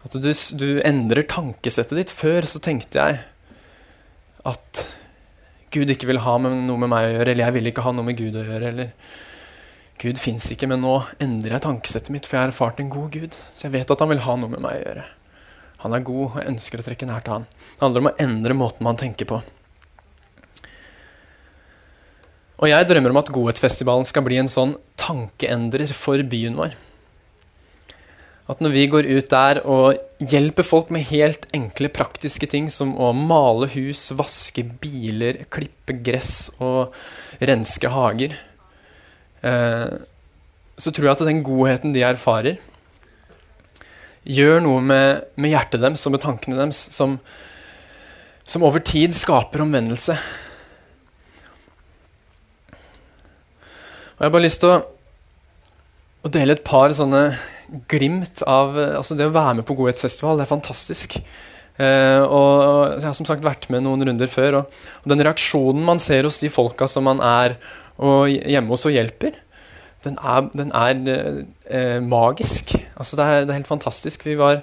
At 0.06 0.15
du, 0.22 0.32
du 0.32 0.68
endrer 0.86 1.25
tankesettet 1.27 1.98
ditt. 1.98 2.13
Før 2.13 2.46
så 2.48 2.62
tenkte 2.63 3.01
jeg 3.01 3.24
at 4.46 4.86
Gud 5.74 5.92
ikke 5.92 6.08
vil 6.08 6.22
ha 6.24 6.38
noe 6.39 6.77
med 6.80 6.92
meg 6.92 7.08
å 7.08 7.13
gjøre, 7.18 7.32
eller 7.32 7.48
jeg 7.48 7.56
vil 7.58 7.72
ikke 7.72 7.84
ha 7.84 7.94
noe 7.96 8.08
med 8.08 8.20
Gud 8.20 8.38
å 8.38 8.46
gjøre. 8.46 8.70
eller 8.70 8.94
Gud 10.00 10.20
fins 10.20 10.46
ikke, 10.51 10.70
men 10.70 10.84
nå 10.84 10.94
endrer 11.24 11.58
jeg 11.58 11.65
tankesettet 11.65 12.12
mitt, 12.13 12.27
for 12.27 12.38
jeg 12.38 12.46
har 12.46 12.54
erfart 12.54 12.80
en 12.84 12.92
god 12.92 13.15
Gud. 13.15 13.36
Så 13.56 13.68
jeg 13.68 13.75
vet 13.80 13.92
at 13.92 14.04
han 14.04 14.12
vil 14.12 14.24
ha 14.27 14.38
noe 14.39 14.51
med 14.51 14.63
meg 14.63 14.77
å 14.77 14.84
gjøre. 14.84 15.06
Han 15.86 15.96
er 15.96 16.06
god, 16.06 16.24
og 16.27 16.38
jeg 16.39 16.51
ønsker 16.54 16.82
å 16.82 16.86
trekke 16.86 17.10
nær 17.10 17.25
til 17.25 17.36
han. 17.36 17.48
Det 17.50 17.84
handler 17.84 18.04
om 18.04 18.10
å 18.12 18.18
endre 18.24 18.58
måten 18.58 18.88
man 18.88 19.00
tenker 19.00 19.30
på. 19.30 19.42
Og 22.56 22.70
jeg 22.72 22.88
drømmer 22.88 23.12
om 23.12 23.20
at 23.20 23.32
Godhetfestivalen 23.36 24.08
skal 24.08 24.24
bli 24.26 24.40
en 24.40 24.52
sånn 24.52 24.76
tankeendrer 25.00 25.92
for 25.96 26.22
byen 26.32 26.56
vår. 26.60 26.76
At 28.46 28.62
når 28.62 28.76
vi 28.76 28.84
går 28.94 29.08
ut 29.10 29.32
der 29.34 29.60
og 29.66 30.22
hjelper 30.22 30.66
folk 30.66 30.92
med 30.94 31.08
helt 31.10 31.48
enkle, 31.56 31.90
praktiske 31.90 32.48
ting 32.52 32.70
som 32.70 32.94
å 33.02 33.10
male 33.18 33.68
hus, 33.74 34.12
vaske 34.14 34.62
biler, 34.84 35.42
klippe 35.50 35.98
gress 36.06 36.52
og 36.62 36.94
renske 37.42 37.90
hager, 37.90 38.38
eh, 39.42 39.98
så 40.78 40.94
tror 40.94 41.10
jeg 41.10 41.16
at 41.16 41.26
den 41.26 41.44
godheten 41.48 41.96
de 41.96 42.06
erfarer, 42.06 42.62
gjør 44.26 44.62
noe 44.62 44.82
med, 44.82 45.26
med 45.38 45.52
hjertet 45.54 45.82
deres 45.82 46.06
og 46.06 46.16
med 46.16 46.24
tankene 46.24 46.58
deres 46.58 46.80
som, 46.94 47.20
som 48.46 48.66
over 48.66 48.82
tid 48.86 49.14
skaper 49.14 49.66
omvendelse. 49.66 50.18
Og 54.15 54.22
Jeg 54.24 54.29
har 54.29 54.31
bare 54.31 54.45
lyst 54.45 54.62
til 54.63 54.72
å, 54.72 54.75
å 56.24 56.29
dele 56.31 56.55
et 56.55 56.63
par 56.63 56.93
sånne 56.95 57.25
glimt 57.91 58.43
av 58.48 58.77
altså 58.77 59.17
Det 59.17 59.27
å 59.27 59.34
være 59.36 59.57
med 59.60 59.67
på 59.67 59.75
Godhetsfestival, 59.75 60.38
det 60.39 60.45
er 60.45 60.51
fantastisk. 60.53 61.17
Uh, 61.75 62.24
og 62.24 62.53
Jeg 62.93 63.07
har 63.10 63.17
som 63.17 63.27
sagt 63.27 63.43
vært 63.43 63.67
med 63.74 63.84
noen 63.84 64.05
runder 64.07 64.31
før. 64.31 64.62
Og, 64.62 64.79
og 65.03 65.12
den 65.12 65.25
reaksjonen 65.27 65.84
man 65.84 66.00
ser 66.00 66.24
hos 66.24 66.39
de 66.39 66.51
folka 66.53 66.88
som 66.88 67.03
man 67.10 67.19
er 67.19 67.57
og 68.00 68.31
hjemme 68.31 68.72
hos 68.72 68.88
og 68.88 68.95
hjelper, 68.95 69.36
den 70.03 70.17
er, 70.19 70.48
den 70.55 70.72
er 70.75 70.98
uh, 71.03 72.00
magisk. 72.03 72.72
Altså 72.95 73.19
det 73.19 73.27
er, 73.27 73.43
det 73.43 73.51
er, 73.51 73.60
helt 73.60 73.72
fantastisk. 73.72 74.24
Vi 74.27 74.39
var, 74.39 74.62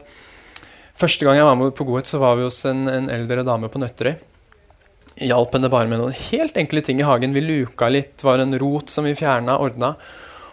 første 0.97 1.28
gang 1.28 1.42
jeg 1.42 1.49
var 1.49 1.61
med 1.61 1.76
på 1.76 1.85
Godhet, 1.88 2.09
så 2.09 2.25
var 2.25 2.40
vi 2.40 2.49
hos 2.49 2.64
en, 2.68 2.87
en 2.88 3.12
eldre 3.12 3.44
dame 3.44 3.68
på 3.68 3.85
Nøtterøy 3.85 4.16
hjalp 5.21 5.54
henne 5.57 5.71
bare 5.73 5.88
med 5.90 6.00
noen 6.00 6.16
helt 6.31 6.57
enkle 6.61 6.83
ting 6.85 7.00
i 7.00 7.07
hagen. 7.07 7.35
Vi 7.37 7.45
luka 7.45 7.88
litt, 7.92 8.23
var 8.25 8.42
en 8.42 8.57
rot 8.61 8.92
som 8.92 9.09
vi 9.09 9.14
fjerna, 9.19 9.59
ordna. 9.61 9.97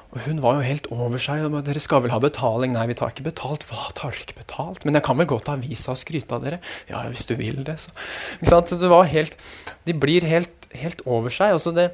Og 0.09 0.23
hun 0.25 0.39
var 0.41 0.57
jo 0.57 0.65
helt 0.65 0.87
over 0.89 1.21
seg. 1.21 1.43
'Dere 1.45 1.81
skal 1.81 2.01
vel 2.01 2.11
ha 2.11 2.19
betaling?' 2.19 2.73
'Nei, 2.73 2.87
vi 2.89 2.97
tar 2.97 3.13
ikke 3.13 3.29
betalt.' 3.29 3.65
'Hva, 3.69 3.93
tar 3.93 4.09
dere 4.11 4.25
ikke 4.25 4.41
betalt?' 4.41 4.85
'Men 4.85 4.97
jeg 4.97 5.03
kan 5.05 5.17
vel 5.17 5.29
gå 5.29 5.37
til 5.37 5.53
avisa 5.53 5.91
og 5.93 6.01
skryte 6.01 6.33
av 6.33 6.41
dere?' 6.41 6.61
'Ja, 6.89 7.05
hvis 7.05 7.27
du 7.29 7.35
vil 7.35 7.63
det, 7.63 7.77
så.' 7.79 7.93
Ikke 8.41 8.49
sant? 8.49 8.73
Det 8.73 8.89
var 8.89 9.03
helt, 9.05 9.37
de 9.85 9.93
blir 9.93 10.25
helt, 10.25 10.65
helt 10.73 11.01
over 11.05 11.29
seg. 11.29 11.53
Altså 11.53 11.71
det, 11.75 11.93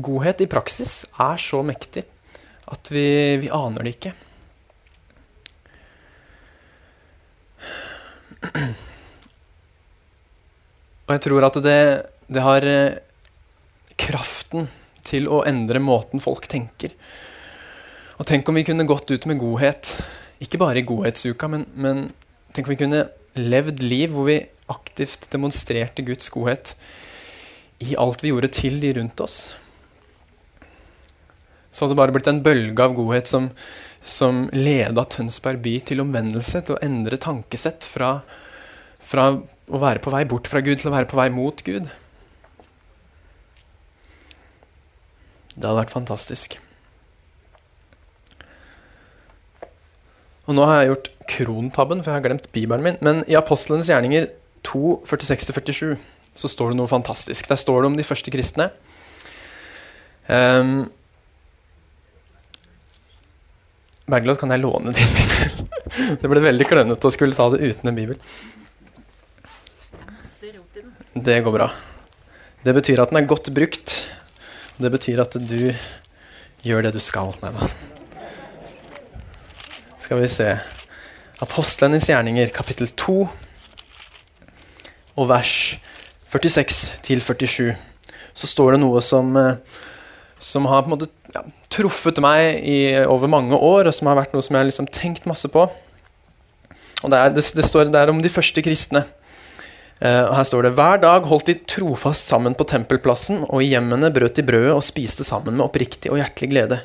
godhet 0.00 0.40
i 0.40 0.46
praksis 0.46 1.04
er 1.18 1.36
så 1.36 1.62
mektig 1.62 2.04
at 2.70 2.88
vi, 2.90 3.36
vi 3.44 3.48
aner 3.52 3.82
det 3.84 3.94
ikke. 3.98 4.14
Og 11.10 11.16
jeg 11.16 11.24
tror 11.24 11.42
at 11.42 11.56
det, 11.64 11.78
det 12.30 12.42
har 12.44 12.64
eh, 12.70 13.00
kraften 13.98 14.68
til 15.02 15.26
å 15.26 15.40
endre 15.42 15.80
måten 15.82 16.22
folk 16.22 16.46
tenker. 16.46 16.92
Og 18.20 18.28
tenk 18.30 18.46
om 18.46 18.54
vi 18.54 18.62
kunne 18.68 18.86
gått 18.86 19.10
ut 19.10 19.26
med 19.26 19.40
godhet, 19.42 19.90
ikke 20.38 20.60
bare 20.62 20.78
i 20.78 20.86
godhetsuka, 20.86 21.48
men, 21.50 21.64
men 21.74 22.04
tenk 22.54 22.68
om 22.68 22.74
vi 22.76 22.82
kunne 22.84 23.08
levd 23.34 23.82
liv 23.82 24.14
hvor 24.14 24.28
vi 24.30 24.38
aktivt 24.70 25.26
demonstrerte 25.32 26.04
Guds 26.06 26.30
godhet 26.30 26.76
i 27.82 27.96
alt 27.98 28.22
vi 28.22 28.30
gjorde 28.30 28.52
til 28.54 28.78
de 28.78 28.92
rundt 29.00 29.24
oss. 29.24 29.40
Så 31.74 31.82
hadde 31.82 31.96
det 31.96 32.02
bare 32.04 32.14
blitt 32.14 32.30
en 32.30 32.42
bølge 32.46 32.86
av 32.86 32.94
godhet 32.94 33.26
som, 33.30 33.50
som 33.98 34.44
leda 34.54 35.08
Tønsberg 35.10 35.58
by 35.66 35.74
til 35.90 36.04
omvendelse, 36.06 36.62
til 36.62 36.78
å 36.78 36.82
endre 36.86 37.18
tankesett 37.18 37.82
fra, 37.82 38.20
fra 39.10 39.26
å 39.70 39.80
være 39.82 40.02
på 40.02 40.12
vei 40.14 40.24
bort 40.28 40.48
fra 40.50 40.62
Gud 40.64 40.80
til 40.80 40.90
å 40.90 40.94
være 40.94 41.08
på 41.10 41.18
vei 41.18 41.28
mot 41.34 41.62
Gud. 41.66 41.88
Det 45.54 45.66
hadde 45.66 45.80
vært 45.80 45.94
fantastisk. 45.94 46.56
Og 50.48 50.56
nå 50.56 50.66
har 50.66 50.80
jeg 50.80 50.92
gjort 50.92 51.10
krontabben, 51.30 52.00
for 52.02 52.10
jeg 52.10 52.18
har 52.18 52.24
glemt 52.24 52.48
bibelen 52.54 52.86
min. 52.86 53.00
Men 53.04 53.20
i 53.30 53.36
Apostlenes 53.38 53.90
gjerninger 53.90 54.30
2, 54.66 55.02
46-47 55.06 55.98
så 56.40 56.48
står 56.50 56.72
det 56.72 56.78
noe 56.80 56.90
fantastisk. 56.90 57.50
Der 57.50 57.58
står 57.58 57.82
det 57.82 57.90
om 57.90 57.98
de 57.98 58.06
første 58.06 58.32
kristne. 58.34 58.70
Um, 60.30 60.88
Bergljot, 64.10 64.40
kan 64.42 64.50
jeg 64.54 64.62
låne 64.62 64.94
din 64.94 65.12
bibel? 65.14 65.68
det 66.22 66.30
ble 66.30 66.42
veldig 66.42 66.66
klønete 66.66 67.06
å 67.06 67.14
skulle 67.14 67.36
ta 67.36 67.50
det 67.52 67.62
uten 67.62 67.90
en 67.90 67.98
bibel. 67.98 68.18
Det 71.20 71.40
går 71.44 71.52
bra. 71.52 71.66
Det 72.64 72.72
betyr 72.72 73.00
at 73.02 73.10
den 73.10 73.18
er 73.20 73.26
godt 73.28 73.50
brukt. 73.52 73.90
Det 74.80 74.88
betyr 74.88 75.20
at 75.20 75.34
du 75.36 75.74
gjør 76.64 76.86
det 76.86 76.94
du 76.94 77.00
skal. 77.02 77.34
Nei 77.42 77.50
da. 77.52 77.68
Skal 80.00 80.22
vi 80.22 80.30
se 80.32 80.46
Apostlenes 81.44 82.08
gjerninger, 82.08 82.48
kapittel 82.56 82.88
2, 82.96 83.18
og 85.20 85.28
vers 85.28 85.52
46 86.32 86.80
47. 87.04 87.76
Så 88.32 88.48
står 88.48 88.78
det 88.78 88.80
noe 88.80 89.04
som, 89.04 89.36
eh, 89.36 89.60
som 90.40 90.72
har 90.72 90.86
på 90.86 90.88
en 90.88 90.96
måte 90.96 91.12
ja, 91.34 91.44
truffet 91.68 92.24
meg 92.24 92.64
i, 92.64 92.80
over 93.04 93.28
mange 93.28 93.60
år, 93.60 93.90
og 93.90 93.96
som 93.96 94.08
har 94.08 94.22
vært 94.22 94.32
noe 94.32 94.46
som 94.46 94.56
jeg 94.56 94.64
har 94.64 94.72
liksom 94.72 94.88
tenkt 94.88 95.28
masse 95.28 95.52
på. 95.52 95.68
Og 95.68 97.10
det, 97.12 97.18
er, 97.18 97.32
det, 97.36 97.44
det 97.44 97.68
står 97.68 97.92
der 97.92 98.08
om 98.08 98.24
de 98.24 98.32
første 98.32 98.64
kristne. 98.64 99.04
Uh, 100.00 100.30
og 100.30 100.34
her 100.38 100.46
står 100.48 100.64
det 100.64 100.74
Hver 100.78 101.00
dag 101.02 101.26
holdt 101.28 101.50
de 101.50 101.58
trofast 101.68 102.30
sammen 102.30 102.56
på 102.56 102.64
tempelplassen, 102.68 103.44
og 103.48 103.60
i 103.60 103.70
hjemmene 103.74 104.12
brøt 104.14 104.38
de 104.38 104.44
brødet 104.48 104.72
og 104.72 104.84
spiste 104.86 105.26
sammen 105.26 105.58
med 105.58 105.66
oppriktig 105.66 106.12
og 106.12 106.20
hjertelig 106.22 106.50
glede. 106.54 106.80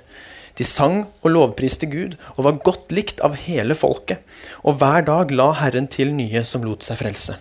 De 0.55 0.67
sang 0.67 1.01
og 1.23 1.31
lovpriste 1.31 1.87
Gud 1.91 2.15
og 2.35 2.45
var 2.47 2.61
godt 2.67 2.93
likt 2.95 3.23
av 3.23 3.35
hele 3.39 3.75
folket, 3.75 4.23
og 4.63 4.79
hver 4.79 5.07
dag 5.07 5.31
la 5.35 5.49
Herren 5.59 5.87
til 5.91 6.13
nye 6.15 6.43
som 6.47 6.63
lot 6.67 6.83
seg 6.83 6.99
frelse. 7.01 7.39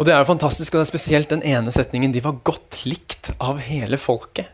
Og 0.00 0.06
Det 0.08 0.14
er 0.14 0.24
jo 0.24 0.32
fantastisk, 0.32 0.72
og 0.72 0.80
det 0.80 0.86
er 0.86 0.90
spesielt 0.90 1.30
den 1.30 1.44
ene 1.46 1.70
setningen. 1.70 2.12
De 2.12 2.24
var 2.24 2.40
godt 2.42 2.80
likt 2.88 3.30
av 3.38 3.60
hele 3.62 4.00
folket. 4.00 4.48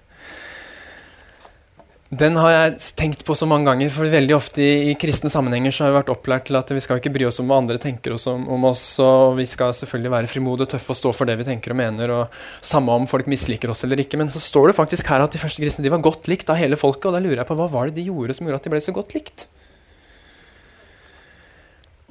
Den 2.09 2.39
har 2.41 2.49
jeg 2.49 2.77
tenkt 2.97 3.21
på 3.29 3.35
så 3.37 3.45
mange 3.45 3.69
ganger, 3.69 3.91
for 3.93 4.09
veldig 4.09 4.33
ofte 4.33 4.63
i, 4.65 4.77
i 4.89 4.93
kristne 4.97 5.29
sammenhenger 5.29 5.75
så 5.77 5.85
har 5.85 5.91
vi 5.91 5.99
vært 5.99 6.13
opplært 6.15 6.47
til 6.49 6.57
at 6.57 6.71
vi 6.73 6.81
skal 6.81 7.03
ikke 7.03 7.13
bry 7.13 7.27
oss 7.29 7.37
om 7.43 7.51
hva 7.51 7.59
andre 7.61 7.77
tenker 7.83 8.15
oss 8.15 8.25
om, 8.31 8.47
om, 8.49 8.63
oss, 8.65 8.85
og 9.05 9.35
vi 9.37 9.45
skal 9.45 9.75
selvfølgelig 9.77 10.15
være 10.15 10.31
frimodige 10.33 10.65
og 10.65 10.73
tøffe 10.73 10.95
og 10.95 10.99
stå 11.03 11.13
for 11.19 11.29
det 11.29 11.37
vi 11.37 11.45
tenker 11.51 11.75
og 11.75 11.79
mener, 11.83 12.15
og 12.17 12.39
samme 12.65 12.97
om 12.97 13.05
folk 13.11 13.29
misliker 13.29 13.75
oss 13.75 13.85
eller 13.85 14.01
ikke. 14.01 14.17
Men 14.17 14.33
så 14.33 14.41
står 14.41 14.71
det 14.71 14.79
faktisk 14.79 15.11
her 15.13 15.27
at 15.27 15.37
de 15.37 15.43
første 15.43 15.61
kristne 15.61 15.85
de 15.85 15.93
var 15.93 16.01
godt 16.07 16.31
likt 16.33 16.49
av 16.49 16.57
hele 16.57 16.81
folket, 16.81 17.11
og 17.11 17.19
da 17.19 17.21
lurer 17.21 17.43
jeg 17.43 17.51
på 17.51 17.59
hva 17.61 17.69
var 17.75 17.91
det 17.91 17.99
de 18.01 18.09
gjorde 18.09 18.39
som 18.39 18.49
gjorde 18.49 18.63
at 18.63 18.71
de 18.71 18.73
ble 18.73 18.81
så 18.87 18.97
godt 18.97 19.13
likt? 19.19 19.45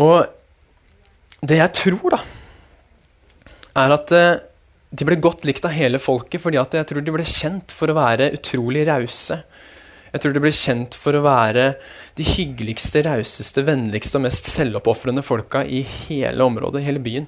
Og 0.05 0.29
det 1.41 1.57
jeg 1.57 1.73
tror, 1.79 2.19
da, 2.19 2.21
er 3.81 3.97
at 3.97 4.13
eh, 4.13 4.43
de 4.93 5.09
ble 5.09 5.17
godt 5.25 5.41
likt 5.49 5.65
av 5.65 5.73
hele 5.73 5.99
folket 5.99 6.41
fordi 6.41 6.61
at 6.61 6.77
jeg 6.77 6.87
tror 6.89 7.03
de 7.03 7.13
ble 7.17 7.25
kjent 7.27 7.73
for 7.75 7.89
å 7.89 7.97
være 7.97 8.29
utrolig 8.37 8.85
rause 8.87 9.41
jeg 10.13 10.23
tror 10.23 10.35
de 10.35 10.41
ble 10.43 10.53
kjent 10.55 10.95
for 10.97 11.17
å 11.17 11.23
være 11.25 11.71
de 12.17 12.25
hyggeligste, 12.25 13.03
rauseste, 13.05 13.63
vennligste 13.67 14.17
og 14.19 14.25
mest 14.25 14.47
selvoppofrende 14.49 15.23
folka 15.25 15.63
i 15.65 15.83
hele 15.83 16.47
området, 16.47 16.81
i 16.81 16.87
hele 16.87 17.03
byen. 17.03 17.27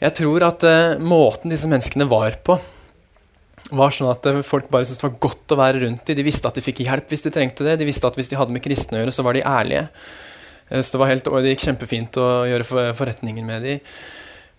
Jeg 0.00 0.16
tror 0.16 0.46
at 0.46 0.64
uh, 0.64 1.00
måten 1.02 1.52
disse 1.52 1.68
menneskene 1.68 2.06
var 2.08 2.38
på, 2.46 2.56
var 3.76 3.92
sånn 3.92 4.08
at 4.08 4.24
uh, 4.30 4.40
folk 4.46 4.70
bare 4.72 4.86
syntes 4.88 5.02
det 5.02 5.08
var 5.10 5.18
godt 5.26 5.52
å 5.52 5.58
være 5.60 5.82
rundt 5.84 6.06
dem. 6.08 6.16
De 6.16 6.24
visste 6.24 6.48
at 6.48 6.56
de 6.56 6.64
fikk 6.64 6.80
hjelp 6.86 7.12
hvis 7.12 7.26
de 7.26 7.34
trengte 7.34 7.66
det. 7.66 7.76
De 7.82 7.88
visste 7.88 8.08
at 8.08 8.16
hvis 8.16 8.30
de 8.30 8.38
hadde 8.40 8.54
med 8.54 8.64
kristne 8.64 8.96
å 8.96 9.02
gjøre, 9.02 9.14
så 9.14 9.26
var 9.26 9.36
de 9.36 9.44
ærlige. 9.44 9.84
Uh, 10.70 10.78
så 10.80 10.94
det, 10.94 11.02
var 11.02 11.12
helt, 11.12 11.28
det 11.28 11.52
gikk 11.52 11.66
kjempefint 11.66 12.20
å 12.22 12.30
gjøre 12.48 12.68
for, 12.68 12.94
forretninger 13.02 13.46
med 13.46 13.66
dem. 13.68 13.94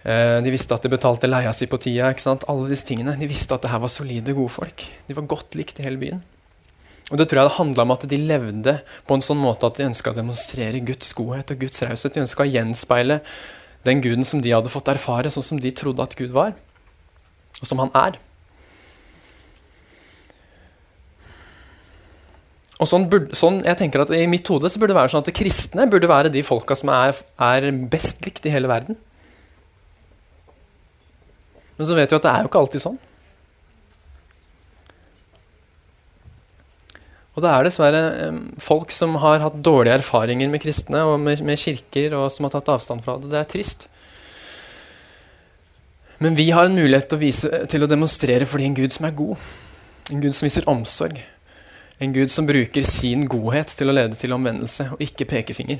De 0.01 0.49
visste 0.49 0.73
at 0.73 0.81
de 0.81 0.89
betalte 0.89 1.27
leia 1.29 1.51
si 1.53 1.67
på 1.69 1.77
tida. 1.77 2.07
Alle 2.49 2.71
disse 2.71 2.87
tingene. 2.87 3.13
De 3.21 3.27
visste 3.29 3.53
at 3.53 3.61
det 3.61 3.69
her 3.69 3.83
var 3.83 3.91
solide, 3.93 4.33
gode 4.33 4.49
folk. 4.49 4.87
De 5.05 5.13
var 5.13 5.27
godt 5.29 5.53
likt 5.59 5.77
i 5.77 5.85
hele 5.85 6.01
byen. 6.01 6.23
Og 7.11 7.19
Det 7.19 7.27
tror 7.27 7.41
jeg 7.41 7.49
det 7.49 7.57
handla 7.57 7.83
om 7.83 7.91
at 7.91 8.07
de 8.07 8.17
levde 8.17 8.73
på 9.07 9.15
en 9.17 9.23
sånn 9.25 9.41
måte 9.41 9.67
at 9.67 9.75
de 9.75 9.89
ønska 9.89 10.13
å 10.13 10.15
demonstrere 10.15 10.79
Guds 10.87 11.11
godhet 11.17 11.51
og 11.51 11.59
Guds 11.65 11.83
raushet. 11.83 12.15
De 12.15 12.23
ønska 12.23 12.45
å 12.45 12.47
gjenspeile 12.47 13.19
den 13.83 14.01
guden 14.03 14.23
som 14.27 14.39
de 14.39 14.53
hadde 14.53 14.71
fått 14.71 14.87
erfare, 14.93 15.31
sånn 15.33 15.43
som 15.43 15.59
de 15.59 15.73
trodde 15.75 16.03
at 16.05 16.15
Gud 16.15 16.31
var, 16.31 16.53
og 17.59 17.67
som 17.67 17.81
han 17.81 17.91
er. 17.97 18.19
Og 22.81 22.89
sånn, 22.89 23.05
burde, 23.11 23.35
sånn, 23.37 23.59
jeg 23.65 23.77
tenker 23.77 24.01
at 24.01 24.13
I 24.15 24.23
mitt 24.29 24.47
hode 24.49 24.69
så 24.71 24.79
burde 24.81 24.95
det 24.95 25.01
være 25.01 25.13
sånn 25.13 25.21
at 25.21 25.35
kristne 25.37 25.85
burde 25.89 26.09
være 26.09 26.31
de 26.33 26.41
folka 26.45 26.77
som 26.77 26.89
er, 26.93 27.13
er 27.37 27.67
best 27.91 28.23
likt 28.25 28.47
i 28.47 28.53
hele 28.53 28.71
verden. 28.71 28.97
Men 31.77 31.89
så 31.89 31.97
vet 31.97 32.13
vi 32.13 32.17
at 32.17 32.25
det 32.25 32.31
er 32.31 32.45
jo 32.45 32.49
ikke 32.49 32.61
alltid 32.61 32.85
sånn. 32.85 33.01
Og 37.31 37.43
det 37.43 37.47
er 37.51 37.63
dessverre 37.63 38.01
eh, 38.25 38.39
folk 38.59 38.91
som 38.91 39.15
har 39.23 39.43
hatt 39.45 39.61
dårlige 39.63 40.01
erfaringer 40.01 40.51
med 40.51 40.63
kristne 40.63 41.03
og 41.07 41.15
med, 41.23 41.43
med, 41.47 41.59
kirker, 41.59 42.15
og 42.19 42.27
som 42.33 42.47
har 42.47 42.57
tatt 42.57 42.71
avstand 42.73 43.03
fra 43.05 43.15
det. 43.21 43.31
Det 43.31 43.39
er 43.39 43.51
trist. 43.53 43.85
Men 46.21 46.35
vi 46.37 46.49
har 46.51 46.67
en 46.67 46.75
mulighet 46.75 47.07
til 47.09 47.17
å, 47.17 47.21
vise, 47.21 47.61
til 47.71 47.85
å 47.85 47.89
demonstrere 47.89 48.45
for 48.45 48.61
en 48.61 48.75
Gud 48.77 48.91
som 48.93 49.07
er 49.07 49.15
god. 49.17 49.45
En 50.11 50.19
Gud 50.21 50.35
som 50.35 50.45
viser 50.45 50.67
omsorg. 50.69 51.21
En 52.03 52.11
Gud 52.13 52.33
som 52.33 52.45
bruker 52.49 52.83
sin 52.85 53.23
godhet 53.31 53.71
til 53.79 53.89
å 53.89 53.95
lede 53.95 54.19
til 54.19 54.35
omvendelse, 54.35 54.89
og 54.91 55.01
ikke 55.01 55.29
pekefinger. 55.31 55.79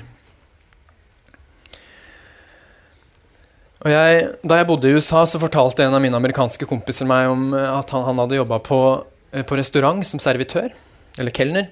Og 3.82 3.90
jeg, 3.90 4.24
da 4.46 4.56
jeg 4.60 4.68
bodde 4.70 4.88
i 4.88 4.94
USA, 4.94 5.24
så 5.26 5.42
fortalte 5.42 5.84
en 5.84 5.98
av 5.98 6.00
mine 6.00 6.16
amerikanske 6.16 6.68
kompiser 6.70 7.06
meg 7.10 7.28
om 7.28 7.50
at 7.52 7.92
han, 7.92 8.06
han 8.06 8.22
hadde 8.22 8.38
jobba 8.38 8.60
på, 8.62 8.80
eh, 9.34 9.44
på 9.44 9.58
restaurant 9.58 10.06
som 10.06 10.22
servitør 10.22 10.70
eller 11.18 11.34
kelner. 11.34 11.70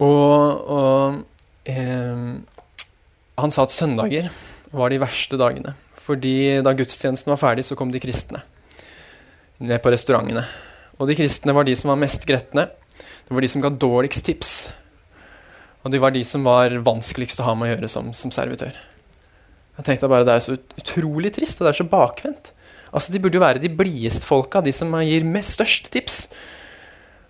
Og, 0.00 0.70
og 0.72 1.68
eh, 1.68 2.24
han 3.40 3.54
sa 3.54 3.66
at 3.66 3.74
søndager 3.74 4.30
var 4.72 4.92
de 4.92 5.00
verste 5.02 5.38
dagene. 5.40 5.74
Fordi 6.00 6.60
da 6.64 6.74
gudstjenesten 6.74 7.30
var 7.30 7.40
ferdig, 7.40 7.66
så 7.68 7.76
kom 7.78 7.92
de 7.92 8.02
kristne 8.02 8.42
ned 9.60 9.82
på 9.84 9.92
restaurantene. 9.92 10.42
Og 11.00 11.08
de 11.08 11.16
kristne 11.18 11.52
var 11.56 11.66
de 11.68 11.74
som 11.76 11.92
var 11.92 12.00
mest 12.00 12.24
gretne. 12.28 12.66
Det 13.28 13.36
var 13.36 13.44
de 13.44 13.50
som 13.52 13.62
ga 13.64 13.70
dårligst 13.72 14.24
tips. 14.26 14.54
Og 15.84 15.92
de 15.92 16.00
var 16.00 16.12
de 16.12 16.22
som 16.26 16.44
var 16.44 16.74
vanskeligst 16.84 17.40
å 17.40 17.48
ha 17.48 17.56
med 17.56 17.68
å 17.68 17.74
gjøre 17.74 17.90
som, 17.92 18.08
som 18.16 18.32
servitør. 18.34 18.72
Jeg 19.78 19.86
tenkte 19.86 20.10
bare 20.12 20.26
Det 20.28 20.34
er 20.34 20.44
så 20.44 20.56
utrolig 20.56 21.32
trist, 21.32 21.60
og 21.60 21.66
det 21.66 21.72
er 21.72 21.80
så 21.80 21.88
bakvendt. 21.88 22.52
Altså, 22.90 23.12
De 23.12 23.20
burde 23.22 23.38
jo 23.38 23.44
være 23.44 23.62
de 23.62 23.72
blideste 23.72 24.26
folka, 24.26 24.60
de 24.60 24.72
som 24.76 24.92
gir 25.04 25.24
mest 25.28 25.56
størst 25.56 25.88
tips. 25.92 26.24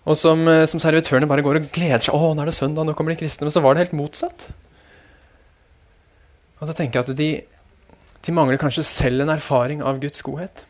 Og 0.09 0.17
som, 0.17 0.47
eh, 0.49 0.67
som, 0.71 0.81
servitørene 0.81 1.29
bare 1.29 1.45
går 1.45 1.61
og 1.61 1.71
gleder 1.75 2.01
seg. 2.01 2.15
'Å, 2.15 2.33
nå 2.35 2.43
er 2.43 2.49
det 2.49 2.57
søndag, 2.57 2.87
nå 2.87 2.95
kommer 2.97 3.13
de 3.13 3.21
kristne.' 3.21 3.45
Men 3.45 3.53
så 3.53 3.61
var 3.61 3.75
det 3.75 3.85
helt 3.85 3.99
motsatt. 4.01 4.49
Og 6.61 6.69
da 6.69 6.73
tenker 6.77 7.01
jeg 7.01 7.09
at 7.09 7.17
de, 7.17 7.31
de 8.27 8.33
mangler 8.33 8.61
kanskje 8.61 8.85
selv 8.85 9.25
en 9.25 9.33
erfaring 9.33 9.83
av 9.83 10.01
Guds 10.01 10.23
godhet. 10.23 10.65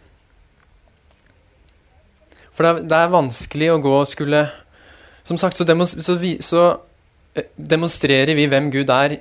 For 2.54 2.66
det 2.66 2.70
er, 2.70 2.88
det 2.90 2.98
er 2.98 3.14
vanskelig 3.14 3.70
å 3.72 3.80
gå 3.80 3.92
og 4.02 4.08
skulle 4.10 4.44
Som 5.24 5.38
sagt 5.38 5.56
så, 5.56 5.64
så, 5.64 6.14
vi, 6.18 6.38
så 6.42 6.80
eh, 7.38 7.46
demonstrerer 7.54 8.34
vi 8.34 8.48
hvem 8.50 8.70
Gud 8.74 8.90
er 8.90 9.14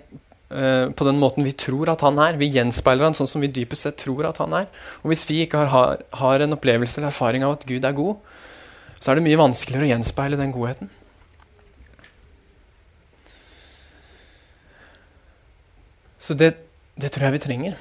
uh, 0.50 0.90
på 0.90 1.06
den 1.06 1.20
måten 1.22 1.46
vi 1.46 1.54
tror 1.54 1.92
at 1.92 2.02
han 2.02 2.18
er. 2.18 2.40
Vi 2.40 2.50
gjenspeiler 2.50 3.06
han 3.06 3.14
sånn 3.14 3.30
som 3.30 3.44
vi 3.44 3.52
dypest 3.54 3.86
sett 3.86 4.00
tror 4.02 4.26
at 4.26 4.40
han 4.42 4.56
er. 4.58 4.66
Og 5.04 5.12
hvis 5.12 5.28
vi 5.30 5.44
ikke 5.44 5.68
har, 5.70 6.02
har 6.02 6.42
en 6.42 6.58
opplevelse 6.58 6.98
eller 6.98 7.12
erfaring 7.12 7.46
av 7.46 7.60
at 7.60 7.68
Gud 7.70 7.86
er 7.86 7.94
god, 7.94 8.18
så 9.00 9.12
er 9.12 9.20
det 9.20 9.26
mye 9.26 9.40
vanskeligere 9.40 9.88
å 9.88 9.92
gjenspeile 9.94 10.40
den 10.40 10.52
godheten. 10.52 10.92
Så 16.20 16.36
det, 16.38 16.52
det, 17.00 17.14
tror 17.16 17.30
jeg 17.30 17.38
vi 17.38 17.44
trenger. 17.46 17.80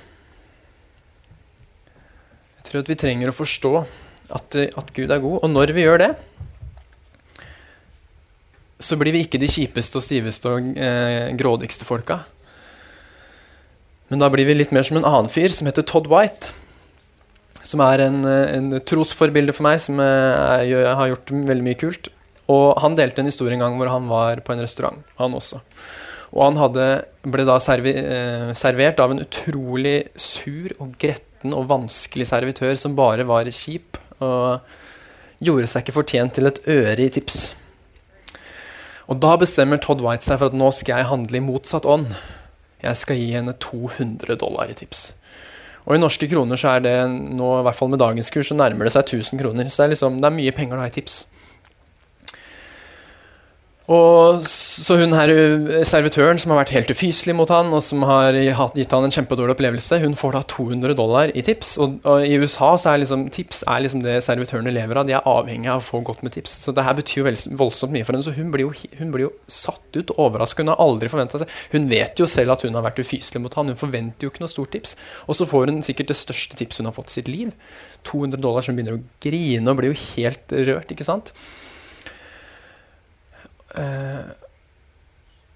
Jeg 2.59 2.69
tror 2.69 2.85
at 2.85 2.93
vi 2.93 2.99
trenger 3.03 3.33
å 3.33 3.37
forstå 3.37 3.73
at, 3.83 4.57
at, 4.63 4.93
Gud 4.95 5.11
er 5.11 5.21
god. 5.25 5.41
Og 5.43 5.51
når 5.51 5.75
vi 5.77 5.85
gjør 5.85 6.01
det, 6.05 6.11
så 8.79 8.97
blir 8.97 9.13
vi 9.13 9.25
ikke 9.27 9.41
de 9.43 9.51
kjipeste 9.51 9.99
og 9.99 10.07
stiveste 10.07 10.55
og 10.55 10.71
eh, 10.79 11.35
grådigste 11.37 11.89
folka. 11.89 12.23
Men 14.09 14.23
da 14.23 14.31
blir 14.33 14.47
vi 14.49 14.55
litt 14.57 14.73
mer 14.73 14.87
som 14.87 15.01
en 15.01 15.09
annen 15.09 15.29
fyr 15.33 15.51
som 15.53 15.69
heter 15.69 15.85
Todd 15.85 16.07
White 16.09 16.55
som 17.69 17.83
er 17.85 18.07
en, 18.07 18.23
en 18.25 18.79
trosforbilde 18.89 19.53
for 19.53 19.67
meg, 19.67 19.81
som 19.83 20.01
jeg, 20.01 20.71
jeg 20.73 20.97
har 21.01 21.11
gjort 21.13 21.35
veldig 21.51 21.67
mye 21.67 21.81
kult. 21.81 22.09
Og 22.49 22.79
han 22.81 22.97
delte 22.97 23.21
en 23.21 23.29
historie 23.29 23.59
en 23.59 23.65
gang 23.67 23.77
hvor 23.77 23.91
han 23.93 24.09
var 24.09 24.41
på 24.45 24.55
en 24.55 24.63
restaurant, 24.65 25.03
han 25.21 25.37
også. 25.37 25.61
Og 26.33 26.43
han 26.45 26.59
hadde, 26.61 26.87
ble 27.29 27.45
da 27.49 27.57
servi, 27.61 27.95
eh, 27.97 28.51
servert 28.57 29.01
av 29.01 29.13
en 29.13 29.23
utrolig 29.23 30.11
sur 30.21 30.73
og 30.79 30.97
gretten 31.01 31.55
og 31.57 31.69
vanskelig 31.71 32.29
servitør 32.29 32.77
som 32.81 32.97
bare 32.99 33.25
var 33.29 33.49
kjip. 33.53 34.01
Og 34.25 35.45
gjorde 35.45 35.71
seg 35.71 35.85
ikke 35.85 35.99
fortjent 36.01 36.37
til 36.37 36.51
et 36.51 36.61
øre 36.69 37.05
i 37.05 37.13
tips. 37.13 37.53
Og 39.09 39.21
da 39.23 39.37
bestemmer 39.41 39.81
Todd 39.81 40.03
White 40.05 40.27
seg 40.27 40.41
for 40.41 40.51
at 40.51 40.57
nå 40.57 40.69
skal 40.77 41.01
jeg 41.01 41.11
handle 41.13 41.41
i 41.41 41.45
motsatt 41.45 41.89
ånd. 41.89 42.11
Jeg 42.83 42.99
skal 43.01 43.21
gi 43.21 43.31
henne 43.33 43.55
200 43.57 44.37
dollar 44.41 44.69
i 44.71 44.77
tips. 44.77 45.13
Og 45.89 45.97
i 45.97 46.01
norske 46.03 46.29
kroner 46.29 46.61
så 46.61 46.75
er 46.75 46.85
det 46.85 46.97
nå, 47.09 47.49
i 47.59 47.65
hvert 47.65 47.77
fall 47.79 47.89
med 47.89 48.03
dagens 48.03 48.29
kurs, 48.33 48.51
så 48.51 48.57
nærmer 48.59 48.85
det 48.85 48.93
seg 48.93 49.09
1000 49.09 49.41
kroner. 49.41 49.71
Så 49.73 49.81
det 49.81 49.87
er, 49.87 49.93
liksom, 49.95 50.19
det 50.21 50.29
er 50.29 50.37
mye 50.37 50.53
penger 50.53 50.83
ha 50.83 50.89
i 50.91 50.93
tips. 50.93 51.23
Og 53.89 54.43
så 54.45 54.99
hun 55.01 55.15
her 55.17 55.31
servitøren 55.89 56.37
som 56.37 56.53
har 56.53 56.59
vært 56.61 56.75
helt 56.75 56.91
ufyselig 56.93 57.33
mot 57.39 57.49
han, 57.49 57.71
og 57.73 57.81
som 57.81 58.03
har 58.05 58.37
gitt 58.37 58.93
han 58.93 59.07
en 59.07 59.15
kjempedårlig 59.15 59.55
opplevelse, 59.55 60.01
hun 60.03 60.17
får 60.19 60.35
da 60.37 60.43
200 60.53 60.97
dollar 60.99 61.33
i 61.33 61.45
tips. 61.47 61.71
Og, 61.81 61.95
og 62.05 62.27
i 62.27 62.37
USA 62.37 62.75
så 62.77 62.93
er 62.93 63.01
liksom, 63.01 63.25
tips 63.33 63.63
er 63.65 63.87
liksom 63.87 64.03
det 64.05 64.19
servitørene 64.27 64.75
lever 64.77 65.01
av. 65.01 65.09
De 65.09 65.15
er 65.17 65.31
avhengig 65.33 65.71
av 65.73 65.81
å 65.81 65.87
få 65.87 66.03
godt 66.05 66.21
med 66.27 66.35
tips. 66.37 66.59
Så 66.67 66.75
det 66.77 66.85
her 66.85 66.99
betyr 66.99 67.23
jo 67.23 67.57
voldsomt 67.63 67.95
mye 67.95 68.05
for 68.05 68.13
henne. 68.13 68.27
Så 68.27 68.37
hun 68.37 68.51
blir 68.53 68.67
jo, 68.67 68.75
hun 68.99 69.15
blir 69.15 69.25
jo 69.25 69.33
satt 69.49 69.97
ut 69.97 70.13
og 70.13 70.21
overraska. 70.27 70.67
Hun 70.67 70.75
har 70.75 70.83
aldri 70.85 71.09
forventa 71.09 71.41
seg 71.41 71.55
Hun 71.73 71.89
vet 71.89 72.21
jo 72.21 72.29
selv 72.29 72.59
at 72.59 72.67
hun 72.67 72.77
har 72.77 72.85
vært 72.85 73.01
ufyselig 73.01 73.41
mot 73.41 73.57
han. 73.57 73.73
Hun 73.73 73.81
forventer 73.81 74.29
jo 74.29 74.35
ikke 74.35 74.45
noe 74.45 74.53
stort 74.53 74.75
tips. 74.77 74.99
Og 75.25 75.39
så 75.39 75.49
får 75.49 75.73
hun 75.73 75.81
sikkert 75.87 76.13
det 76.13 76.19
største 76.21 76.61
tipset 76.61 76.85
hun 76.85 76.91
har 76.91 76.99
fått 76.99 77.15
i 77.15 77.23
sitt 77.23 77.33
liv. 77.33 77.57
200 78.05 78.37
dollar, 78.37 78.61
så 78.61 78.75
hun 78.75 78.83
begynner 78.83 79.01
å 79.01 79.07
grine 79.25 79.73
og 79.73 79.81
blir 79.81 79.95
jo 79.95 80.03
helt 80.13 80.59
rørt, 80.69 80.93
ikke 80.93 81.09
sant. 81.09 81.33
Uh, 83.75 84.33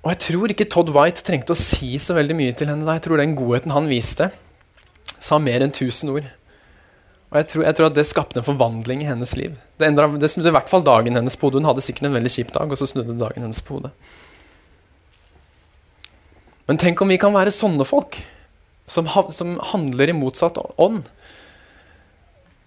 og 0.02 0.10
jeg 0.12 0.20
tror 0.24 0.52
ikke 0.52 0.66
Todd 0.70 0.90
White 0.94 1.22
trengte 1.24 1.54
å 1.54 1.58
si 1.58 1.94
så 2.02 2.16
veldig 2.16 2.36
mye 2.36 2.54
til 2.58 2.70
henne. 2.72 2.84
da. 2.86 2.96
Jeg 2.98 3.06
tror 3.06 3.22
den 3.22 3.36
godheten 3.38 3.74
han 3.74 3.90
viste, 3.90 4.32
sa 5.22 5.38
mer 5.38 5.62
enn 5.62 5.70
1000 5.70 6.10
ord. 6.10 6.26
Og 7.32 7.38
jeg 7.38 7.48
tror, 7.48 7.62
jeg 7.64 7.76
tror, 7.78 7.88
at 7.88 7.96
det 7.96 8.04
skapte 8.04 8.42
en 8.42 8.44
forvandling 8.44 9.04
i 9.04 9.08
hennes 9.08 9.30
liv. 9.38 9.54
Det, 9.78 9.86
endret, 9.86 10.18
det 10.20 10.28
snudde 10.28 10.50
i 10.50 10.56
hvert 10.58 10.68
fall 10.68 10.84
dagen 10.84 11.16
hennes 11.16 11.38
på 11.38 11.48
hodet. 11.48 11.62
Hun 11.62 11.70
hadde 11.70 11.84
sikkert 11.86 12.10
en 12.10 12.18
veldig 12.18 12.32
kjip 12.34 12.50
dag, 12.52 12.68
og 12.68 12.76
så 12.80 12.90
snudde 12.90 13.16
dagen 13.16 13.46
hennes 13.46 13.62
på 13.64 13.78
hodet. 13.78 13.94
Men 16.68 16.80
tenk 16.82 17.00
om 17.00 17.10
vi 17.10 17.20
kan 17.22 17.32
være 17.34 17.54
sånne 17.54 17.86
folk, 17.88 18.18
som, 18.90 19.08
som 19.32 19.54
handler 19.70 20.10
i 20.10 20.16
motsatt 20.18 20.58
ånd 20.82 21.06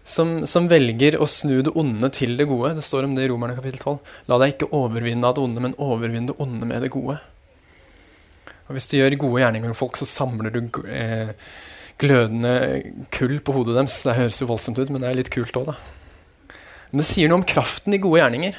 som, 0.05 0.43
som, 0.45 0.67
velger 0.69 1.17
å 1.17 1.25
snu 1.29 1.63
det 1.65 1.73
onde 1.73 2.09
til 2.13 2.35
det 2.37 2.45
gode. 2.49 2.75
Det 2.77 2.83
står 2.85 3.07
om 3.07 3.15
det 3.17 3.25
i 3.25 3.29
Romerne 3.31 3.57
kapittel 3.57 3.81
12. 3.81 4.11
La 4.29 4.37
deg 4.41 4.53
ikke 4.53 4.69
overvinne 4.77 5.25
av 5.25 5.37
det 5.37 5.41
onde, 5.41 5.63
men 5.65 5.77
overvinne 5.81 6.29
det 6.29 6.37
onde 6.43 6.69
med 6.69 6.85
det 6.85 6.91
gode. 6.93 7.17
Og 8.65 8.77
Hvis 8.77 8.89
du 8.91 8.97
gjør 8.99 9.17
gode 9.21 9.41
gjerninger 9.41 9.71
med 9.71 9.77
folk, 9.77 9.97
så 9.97 10.07
samler 10.09 10.53
du 10.53 10.61
eh, 10.89 11.33
glødende 12.01 12.53
kull 13.13 13.39
på 13.41 13.57
hodet 13.57 13.77
deres. 13.79 13.97
Det 14.05 14.17
høres 14.19 14.39
jo 14.41 14.49
voldsomt 14.49 14.79
ut, 14.81 14.93
men 14.93 15.01
det 15.01 15.09
er 15.09 15.19
litt 15.19 15.33
kult 15.33 15.57
òg, 15.57 15.73
da. 15.73 16.55
Men 16.91 17.01
det 17.01 17.09
sier 17.09 17.29
noe 17.29 17.41
om 17.41 17.49
kraften 17.49 17.97
i 17.97 18.01
gode 18.01 18.21
gjerninger. 18.21 18.57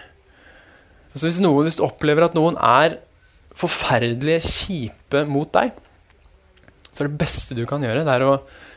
Altså 1.14 1.28
hvis, 1.28 1.40
noen, 1.40 1.64
hvis 1.64 1.78
du 1.78 1.86
opplever 1.86 2.26
at 2.26 2.34
noen 2.36 2.58
er 2.60 2.98
forferdelige 3.56 4.42
kjipe 4.44 5.22
mot 5.30 5.48
deg, 5.54 5.72
så 6.90 7.04
er 7.04 7.10
det 7.10 7.20
beste 7.20 7.56
du 7.56 7.62
kan 7.68 7.82
gjøre, 7.84 8.04
det 8.04 8.12
er 8.12 8.24
å 8.24 8.34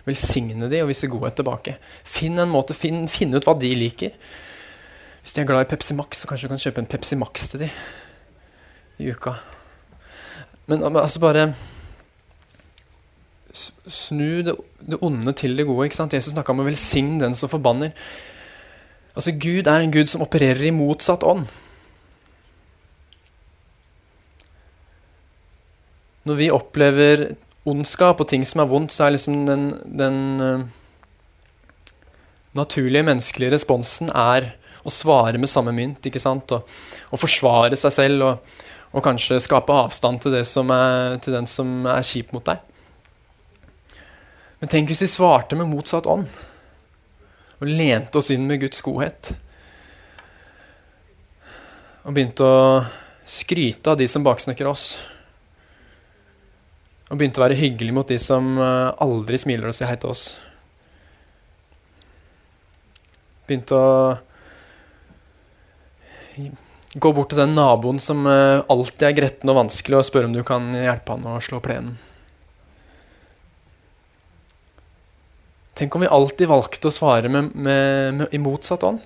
Velsigne 0.09 0.69
de 0.71 0.83
og 0.83 0.91
vise 0.91 1.09
godhet 1.11 1.37
tilbake. 1.39 1.77
Finn 2.03 2.41
en 2.41 2.51
måte, 2.51 2.75
finn, 2.77 3.05
finn, 3.11 3.35
ut 3.35 3.47
hva 3.47 3.55
de 3.59 3.71
liker. 3.77 4.15
Hvis 5.21 5.35
de 5.35 5.43
er 5.43 5.49
glad 5.49 5.67
i 5.67 5.69
Pepsi 5.69 5.95
Max, 5.97 6.21
så 6.21 6.29
kanskje 6.29 6.49
du 6.49 6.53
kan 6.55 6.61
kjøpe 6.63 6.83
en 6.83 6.89
Pepsi 6.89 7.17
Max 7.19 7.49
til 7.51 7.65
de 7.65 7.71
i 8.99 9.11
uka. 9.13 9.35
Men 10.69 10.83
altså 10.83 11.21
bare 11.23 11.51
Snu 13.89 14.43
det, 14.45 14.53
det 14.85 14.99
onde 15.01 15.33
til 15.33 15.57
det 15.57 15.65
gode. 15.65 15.87
ikke 15.87 15.97
sant? 15.97 16.13
Jesus 16.13 16.35
snakka 16.35 16.53
om 16.53 16.61
å 16.61 16.67
velsigne 16.67 17.17
den 17.23 17.33
som 17.35 17.49
forbanner. 17.49 17.95
Altså 19.17 19.33
Gud 19.33 19.67
er 19.67 19.81
en 19.81 19.91
Gud 19.91 20.07
som 20.07 20.21
opererer 20.21 20.69
i 20.69 20.75
motsatt 20.75 21.25
ånd. 21.27 21.49
Når 26.29 26.37
vi 26.39 26.51
opplever 26.53 27.25
ondskap 27.67 28.21
og 28.21 28.29
ting 28.29 28.45
som 28.47 28.63
er 28.63 28.69
vondt, 28.69 28.93
så 28.95 29.05
er 29.05 29.15
liksom 29.15 29.43
den, 29.47 29.65
den 29.99 30.19
uh, 30.39 30.63
naturlige 32.57 33.05
menneskelige 33.07 33.53
responsen 33.57 34.11
er 34.13 34.53
å 34.83 34.93
svare 34.93 35.39
med 35.41 35.51
samme 35.51 35.73
mynt. 35.75 36.05
ikke 36.05 36.21
sant? 36.21 36.51
Og, 36.55 36.79
og 37.11 37.21
forsvare 37.21 37.77
seg 37.79 37.93
selv 37.93 38.25
og, 38.25 38.55
og, 38.93 39.03
kanskje 39.05 39.41
skape 39.43 39.75
avstand 39.75 40.23
til, 40.23 40.37
er, 40.39 41.17
til 41.23 41.35
den 41.35 41.49
som 41.49 41.83
er 41.89 42.05
kjip 42.05 42.33
mot 42.35 42.45
deg. 42.45 42.63
Men 44.59 44.71
tenk 44.71 44.89
hvis 44.91 45.05
vi 45.05 45.11
svarte 45.11 45.55
med 45.59 45.69
motsatt 45.71 46.07
ånd 46.09 46.27
og 47.59 47.67
lente 47.67 48.19
oss 48.19 48.31
inn 48.31 48.47
med 48.47 48.61
Guds 48.63 48.81
godhet. 48.83 49.33
Og 52.07 52.15
begynte 52.15 52.47
å 52.47 52.59
skryte 53.29 53.91
av 53.91 53.99
de 53.99 54.07
som 54.09 54.23
baksnakker 54.25 54.67
oss. 54.67 54.93
Og 57.09 57.17
begynte 57.17 57.41
å 57.41 57.45
være 57.47 57.57
hyggelig 57.57 57.93
mot 57.95 58.09
de 58.09 58.19
som 58.21 58.51
eh, 58.61 58.89
aldri 59.01 59.39
smiler 59.41 59.71
og 59.71 59.75
sier 59.75 59.89
hei 59.89 59.97
til 60.01 60.13
oss. 60.13 60.23
Begynte 63.49 63.77
å 63.77 63.93
gå 66.93 67.11
bort 67.13 67.31
til 67.31 67.41
den 67.41 67.55
naboen 67.57 67.99
som 68.01 68.23
uh, 68.25 68.65
alltid 68.71 69.07
er 69.09 69.17
gretten 69.17 69.51
og 69.51 69.57
vanskelig, 69.59 69.99
og 69.99 70.07
spørre 70.07 70.29
om 70.29 70.35
du 70.35 70.41
kan 70.45 70.69
hjelpe 70.73 71.15
han 71.15 71.27
å 71.27 71.39
slå 71.43 71.59
plenen. 71.63 71.97
Tenk 75.79 75.95
om 75.95 76.03
vi 76.03 76.11
alltid 76.11 76.49
valgte 76.49 76.89
å 76.89 76.93
svare 76.93 77.31
med, 77.31 77.53
med, 77.55 78.15
med, 78.17 78.33
i 78.35 78.41
motsatt 78.41 78.83
ånd. 78.83 78.99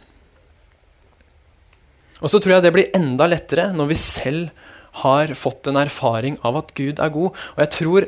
Og 2.24 2.32
så 2.32 2.40
tror 2.40 2.56
jeg 2.56 2.66
det 2.66 2.72
blir 2.74 2.96
enda 2.98 3.28
lettere 3.30 3.68
når 3.76 3.92
vi 3.92 4.00
selv 4.00 4.70
har 5.02 5.34
fått 5.38 5.68
en 5.70 5.80
erfaring 5.82 6.38
av 6.46 6.60
at 6.60 6.72
Gud 6.78 7.02
er 7.02 7.14
god. 7.14 7.34
Og 7.56 7.64
jeg 7.64 7.74
tror 7.74 8.08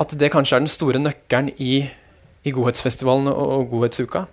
at 0.00 0.16
det 0.18 0.32
kanskje 0.34 0.56
er 0.56 0.64
den 0.64 0.72
store 0.72 1.00
nøkkelen 1.02 1.52
i, 1.62 1.84
i 2.44 2.54
godhetsfestivalen 2.54 3.28
og, 3.30 3.44
og, 3.44 3.66
godhetsuka. 3.74 4.24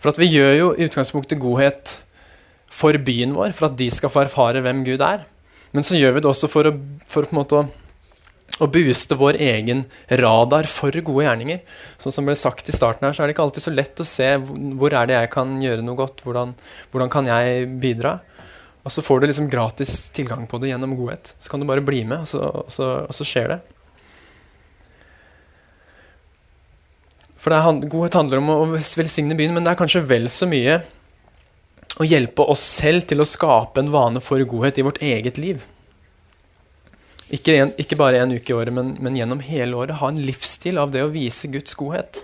For 0.00 0.12
at 0.12 0.20
vi 0.20 0.30
gjør 0.32 0.52
jo 0.56 0.68
i 0.74 0.86
utgangspunktet 0.88 1.40
godhet 1.42 1.98
for 2.72 2.96
byen 3.00 3.34
vår, 3.36 3.54
for 3.56 3.68
at 3.68 3.78
de 3.78 3.88
skal 3.92 4.12
få 4.12 4.24
erfare 4.24 4.62
hvem 4.64 4.84
Gud 4.86 5.04
er. 5.04 5.26
Men 5.76 5.84
så 5.86 5.98
gjør 5.98 6.16
vi 6.16 6.24
det 6.24 6.30
også 6.30 6.48
for 6.50 6.68
å, 6.68 6.72
for 7.10 7.28
å, 7.28 7.62
å 8.64 8.68
booste 8.72 9.18
vår 9.18 9.38
egen 9.44 9.84
radar 10.22 10.68
for 10.70 10.96
gode 11.04 11.26
gjerninger. 11.26 11.60
Sånn 12.02 12.14
som 12.14 12.28
ble 12.28 12.36
sagt 12.38 12.70
i 12.70 12.76
starten 12.76 13.06
her, 13.06 13.16
så 13.16 13.22
er 13.22 13.28
det 13.28 13.36
ikke 13.36 13.46
alltid 13.46 13.66
så 13.66 13.74
lett 13.74 14.02
å 14.02 14.08
se 14.08 14.30
hvor 14.40 14.96
er 14.96 15.10
det 15.10 15.18
jeg 15.18 15.32
kan 15.36 15.56
gjøre 15.62 15.84
noe 15.84 15.98
godt. 15.98 16.24
Hvordan, 16.26 16.56
hvordan 16.92 17.12
kan 17.12 17.28
jeg 17.30 17.68
bidra? 17.82 18.18
Og 18.86 18.92
så 18.94 19.02
får 19.02 19.20
du 19.20 19.26
liksom 19.26 19.48
gratis 19.50 20.08
tilgang 20.14 20.44
på 20.46 20.60
det 20.62 20.70
gjennom 20.70 20.92
godhet. 20.94 21.32
Så 21.42 21.50
kan 21.50 21.58
du 21.58 21.66
bare 21.66 21.82
bli 21.82 22.04
med, 22.06 22.22
og 22.22 22.28
så, 22.30 22.42
og 22.62 22.68
så, 22.70 22.90
og 23.02 23.16
så 23.18 23.24
skjer 23.26 23.48
det. 23.50 23.56
For 27.42 27.50
det, 27.50 27.88
godhet 27.90 28.18
handler 28.18 28.38
om 28.38 28.52
å 28.54 28.60
velsigne 28.70 29.34
byen, 29.38 29.56
men 29.56 29.66
det 29.66 29.72
er 29.72 29.80
kanskje 29.80 30.04
vel 30.06 30.28
så 30.30 30.46
mye 30.50 30.80
å 31.98 32.06
hjelpe 32.06 32.46
oss 32.46 32.62
selv 32.76 33.08
til 33.10 33.22
å 33.22 33.26
skape 33.26 33.82
en 33.82 33.90
vane 33.90 34.22
for 34.22 34.42
godhet 34.46 34.78
i 34.78 34.84
vårt 34.86 35.00
eget 35.02 35.40
liv. 35.42 35.64
Ikke, 37.34 37.56
en, 37.58 37.72
ikke 37.82 37.98
bare 37.98 38.20
en 38.22 38.36
uke 38.36 38.52
i 38.52 38.54
året, 38.54 38.74
men, 38.74 38.92
men, 39.02 39.16
gjennom 39.18 39.42
hele 39.42 39.74
året. 39.78 39.98
Ha 39.98 40.12
en 40.12 40.20
livsstil 40.22 40.78
av 40.78 40.94
det 40.94 41.02
å 41.02 41.10
vise 41.10 41.50
Guds 41.50 41.74
godhet. 41.74 42.22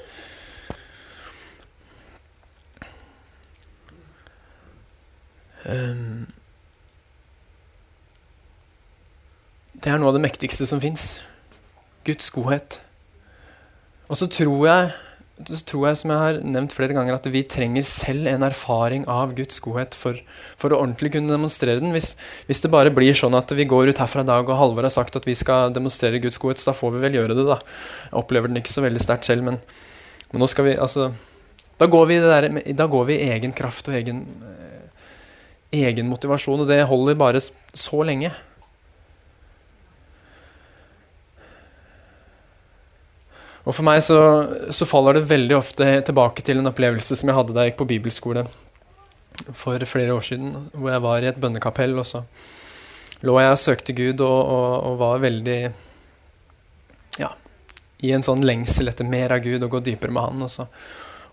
Um, 5.67 6.31
det 9.83 9.91
er 9.91 9.99
noe 9.99 10.13
av 10.13 10.19
det 10.19 10.25
mektigste 10.25 10.67
som 10.69 10.81
fins. 10.83 11.17
Guds 12.07 12.31
godhet. 12.35 12.81
Og 14.11 14.19
så 14.19 14.29
tror 14.31 14.69
jeg 14.69 14.93
så 15.43 15.59
tror 15.67 15.87
jeg, 15.89 15.99
som 15.99 16.13
jeg 16.13 16.21
har 16.21 16.39
nevnt 16.45 16.75
flere 16.75 16.95
ganger, 16.95 17.17
at 17.17 17.27
vi 17.33 17.41
trenger 17.49 17.85
selv 17.87 18.29
en 18.31 18.45
erfaring 18.47 19.07
av 19.11 19.33
Guds 19.35 19.59
godhet 19.65 19.97
for, 19.99 20.19
for 20.61 20.71
å 20.71 20.79
ordentlig 20.83 21.13
kunne 21.15 21.33
demonstrere 21.33 21.81
den. 21.81 21.95
Hvis, 21.97 22.13
hvis, 22.47 22.61
det 22.63 22.71
bare 22.71 22.93
blir 22.95 23.17
sånn 23.17 23.35
at 23.39 23.51
vi 23.57 23.67
går 23.67 23.91
ut 23.91 24.03
herfra 24.03 24.23
i 24.23 24.29
dag 24.29 24.47
og 24.47 24.61
Halvor 24.61 24.87
har 24.87 24.95
sagt 24.95 25.17
at 25.19 25.27
vi 25.27 25.35
skal 25.39 25.73
demonstrere 25.75 26.21
Guds 26.23 26.39
godhet, 26.43 26.63
så 26.63 26.71
da 26.71 26.77
får 26.79 26.95
vi 26.95 27.03
vel 27.07 27.19
gjøre 27.19 27.39
det, 27.39 27.47
da. 27.49 27.59
Jeg 28.05 28.19
opplever 28.23 28.53
den 28.53 28.61
ikke 28.61 28.75
så 28.75 28.85
veldig 28.85 29.03
sterkt 29.03 29.27
selv, 29.27 29.49
men, 29.49 29.59
men, 30.31 30.45
nå 30.45 30.51
skal 30.51 30.69
vi 30.69 30.79
altså 30.79 31.11
Da 31.81 31.89
går 31.91 32.07
vi, 32.13 32.21
der, 32.23 32.49
da 32.79 32.87
går 32.87 33.09
vi 33.09 33.19
i 33.19 33.31
egen 33.35 33.57
kraft 33.57 33.89
og 33.91 33.99
egen, 33.99 34.23
eh, 34.47 35.11
egen 35.89 36.13
motivasjon, 36.13 36.63
og 36.63 36.71
det 36.71 36.85
holder 36.87 37.19
bare 37.19 37.43
så 37.43 38.05
lenge. 38.07 38.31
Og 43.63 43.77
For 43.77 43.87
meg 43.87 44.01
så, 44.03 44.19
så, 44.75 44.89
faller 44.89 45.19
det 45.19 45.29
veldig 45.31 45.55
ofte 45.55 45.87
tilbake 46.09 46.43
til 46.43 46.59
en 46.59 46.71
opplevelse 46.73 47.15
som 47.19 47.31
jeg 47.31 47.37
hadde 47.37 47.55
da 47.55 47.65
jeg 47.65 47.73
gikk 47.73 47.83
på 47.85 47.91
bibelskole 47.93 48.47
for 49.57 49.85
flere 49.89 50.15
år 50.17 50.25
siden, 50.27 50.51
hvor 50.75 50.91
jeg 50.93 51.03
var 51.05 51.23
i 51.23 51.31
et 51.31 51.39
bønnekapell. 51.41 51.95
og 51.99 52.07
så 52.07 52.25
lå 53.23 53.39
jeg 53.39 53.55
og 53.55 53.61
søkte 53.63 53.95
Gud 53.95 54.21
og, 54.21 54.41
og, 54.41 54.73
og, 54.89 54.97
var 54.99 55.23
veldig 55.23 55.61
ja, 57.23 57.31
i 58.03 58.11
en 58.17 58.27
sånn 58.27 58.43
lengsel 58.43 58.91
etter 58.91 59.07
mer 59.07 59.37
av 59.37 59.45
Gud 59.47 59.63
og 59.63 59.77
gå 59.77 59.83
dypere 59.87 60.15
med 60.15 60.27
Han. 60.27 60.43
Og 60.43 60.51
så 60.51 60.67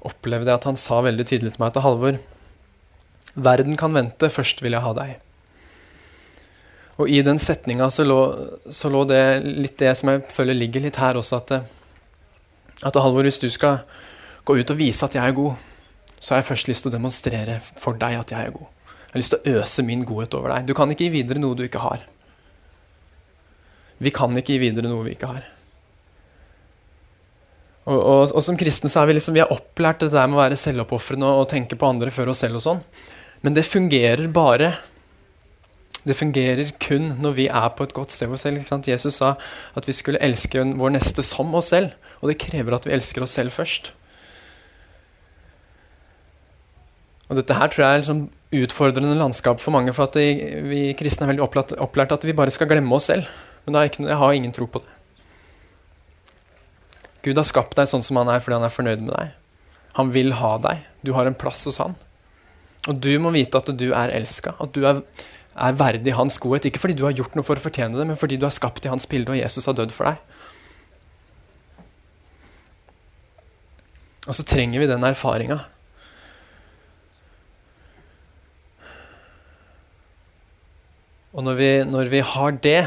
opplevde 0.05 0.51
jeg 0.51 0.61
at 0.61 0.69
han 0.69 0.77
sa 0.79 1.01
veldig 1.03 1.25
tydelig 1.27 1.55
til 1.55 1.63
meg 1.65 1.73
til 1.75 1.83
Halvor 1.83 2.19
Verden 3.39 3.75
kan 3.77 3.93
vente, 3.93 4.29
først 4.31 4.63
vil 4.63 4.73
jeg 4.75 4.83
ha 4.83 4.93
deg. 4.97 5.17
Og 6.99 7.11
i 7.11 7.21
den 7.23 7.37
setninga 7.39 7.87
så, 7.93 8.03
så 8.73 8.89
lå, 8.91 9.03
det 9.07 9.21
litt 9.45 9.77
det 9.79 9.93
som 9.95 10.11
jeg 10.11 10.25
føler 10.33 10.57
ligger 10.57 10.83
litt 10.83 10.99
her 10.99 11.19
også, 11.19 11.39
at 11.39 11.53
det, 11.53 11.59
at 12.85 12.95
Halvor, 12.95 13.27
hvis 13.27 13.41
du 13.41 13.49
skal 13.51 13.81
gå 14.47 14.55
ut 14.59 14.71
og 14.71 14.79
vise 14.79 15.05
at 15.05 15.15
jeg 15.17 15.23
er 15.23 15.35
god, 15.35 15.57
så 16.19 16.33
har 16.33 16.41
jeg 16.41 16.49
først 16.49 16.69
lyst 16.71 16.85
til 16.85 16.91
å 16.91 16.95
demonstrere 16.95 17.59
for 17.63 17.99
deg 17.99 18.19
at 18.19 18.31
jeg 18.33 18.47
er 18.47 18.55
god. 18.55 18.67
Jeg 19.09 19.13
har 19.13 19.21
lyst 19.21 19.33
til 19.35 19.39
å 19.39 19.59
øse 19.59 19.85
min 19.85 20.03
godhet 20.07 20.35
over 20.37 20.53
deg. 20.53 20.67
Du 20.69 20.75
kan 20.77 20.91
ikke 20.91 21.07
gi 21.07 21.13
videre 21.19 21.41
noe 21.41 21.57
du 21.57 21.63
ikke 21.65 21.83
har. 21.83 22.03
Vi 23.99 24.11
kan 24.15 24.35
ikke 24.37 24.55
gi 24.55 24.61
videre 24.61 24.91
noe 24.91 25.07
vi 25.07 25.15
ikke 25.15 25.31
har. 25.31 25.47
Og, 27.89 27.97
og, 27.97 28.35
og 28.35 28.43
som 28.45 28.57
kristne 28.59 28.91
så 28.91 29.01
er 29.01 29.09
vi 29.09 29.15
liksom, 29.17 29.33
vi 29.35 29.41
har 29.41 29.51
opplært 29.53 30.03
det 30.03 30.11
der 30.13 30.27
med 30.29 30.37
å 30.37 30.43
være 30.43 30.59
selvoppofrende 30.59 31.25
og, 31.25 31.43
og 31.43 31.49
tenke 31.51 31.79
på 31.79 31.89
andre 31.89 32.13
før 32.13 32.31
oss 32.33 32.43
selv 32.43 32.59
og 32.59 32.65
sånn. 32.65 32.83
Men 33.41 33.55
det 33.55 33.67
fungerer 33.67 34.27
bare 34.31 34.75
det 36.07 36.15
fungerer 36.15 36.69
kun 36.79 37.15
når 37.19 37.33
vi 37.35 37.47
er 37.51 37.71
på 37.75 37.85
et 37.85 37.93
godt 37.95 38.13
sted 38.13 38.29
for 38.29 38.37
oss 38.37 38.45
selv. 38.45 38.87
Jesus 38.87 39.19
sa 39.19 39.33
at 39.75 39.87
vi 39.87 39.95
skulle 39.95 40.21
elske 40.23 40.63
vår 40.79 40.93
neste 40.95 41.25
som 41.25 41.51
oss 41.57 41.73
selv. 41.73 41.91
Og 42.19 42.29
det 42.32 42.39
krever 42.41 42.75
at 42.75 42.86
vi 42.88 42.93
elsker 42.95 43.23
oss 43.23 43.36
selv 43.38 43.53
først. 43.55 43.93
Og 47.29 47.38
Dette 47.38 47.55
her 47.55 47.69
tror 47.69 47.86
jeg 47.86 47.93
er 47.93 48.01
liksom 48.01 48.21
utfordrende 48.60 49.17
landskap 49.19 49.62
for 49.62 49.75
mange. 49.75 49.93
For 49.95 50.10
at 50.10 50.17
vi 50.17 50.82
kristne 50.99 51.27
er 51.27 51.34
veldig 51.34 51.45
opplært, 51.45 51.75
opplært, 51.77 52.15
at 52.15 52.25
vi 52.25 52.36
bare 52.36 52.53
skal 52.53 52.69
glemme 52.71 52.95
oss 52.97 53.10
selv. 53.12 53.29
Men 53.65 53.77
ikke, 53.86 54.08
jeg 54.08 54.17
har 54.17 54.34
ingen 54.34 54.55
tro 54.55 54.65
på 54.65 54.82
det. 54.82 54.95
Gud 57.23 57.38
har 57.38 57.47
skapt 57.47 57.75
deg 57.77 57.89
sånn 57.91 58.03
som 58.05 58.17
han 58.21 58.32
er 58.32 58.39
fordi 58.41 58.58
han 58.58 58.65
er 58.65 58.73
fornøyd 58.73 59.03
med 59.03 59.13
deg. 59.13 59.36
Han 59.99 60.13
vil 60.15 60.34
ha 60.39 60.53
deg. 60.63 60.86
Du 61.05 61.13
har 61.13 61.27
en 61.27 61.38
plass 61.38 61.65
hos 61.67 61.82
han. 61.84 61.97
Og 62.88 62.95
du 63.03 63.12
må 63.21 63.34
vite 63.36 63.60
at 63.60 63.69
du 63.75 63.89
er 63.91 64.15
elska. 64.15 64.55
At 64.63 64.71
du 64.73 64.86
er 64.88 65.03
er 65.60 65.77
verdig 65.77 66.15
hans 66.15 66.39
godhet. 66.41 66.69
Ikke 66.69 66.82
fordi 66.82 66.97
du 66.97 67.05
har 67.08 67.15
gjort 67.15 67.36
noe 67.38 67.45
for 67.45 67.60
å 67.60 67.63
fortjene 67.63 67.97
det, 67.97 68.08
men 68.08 68.19
fordi 68.19 68.39
du 68.39 68.45
er 68.47 68.55
skapt 68.55 68.86
i 68.86 68.91
hans 68.91 69.08
bilde, 69.10 69.34
og 69.34 69.39
Jesus 69.39 69.67
har 69.69 69.77
dødd 69.77 69.93
for 69.95 70.10
deg. 70.10 70.28
Og 74.27 74.36
så 74.36 74.43
trenger 74.43 74.82
vi 74.82 74.89
den 74.89 75.05
erfaringa. 75.08 75.60
Og 81.39 81.45
når 81.45 81.60
vi, 81.60 81.69
når 81.88 82.10
vi, 82.12 82.19
har 82.25 82.55
det, 82.63 82.79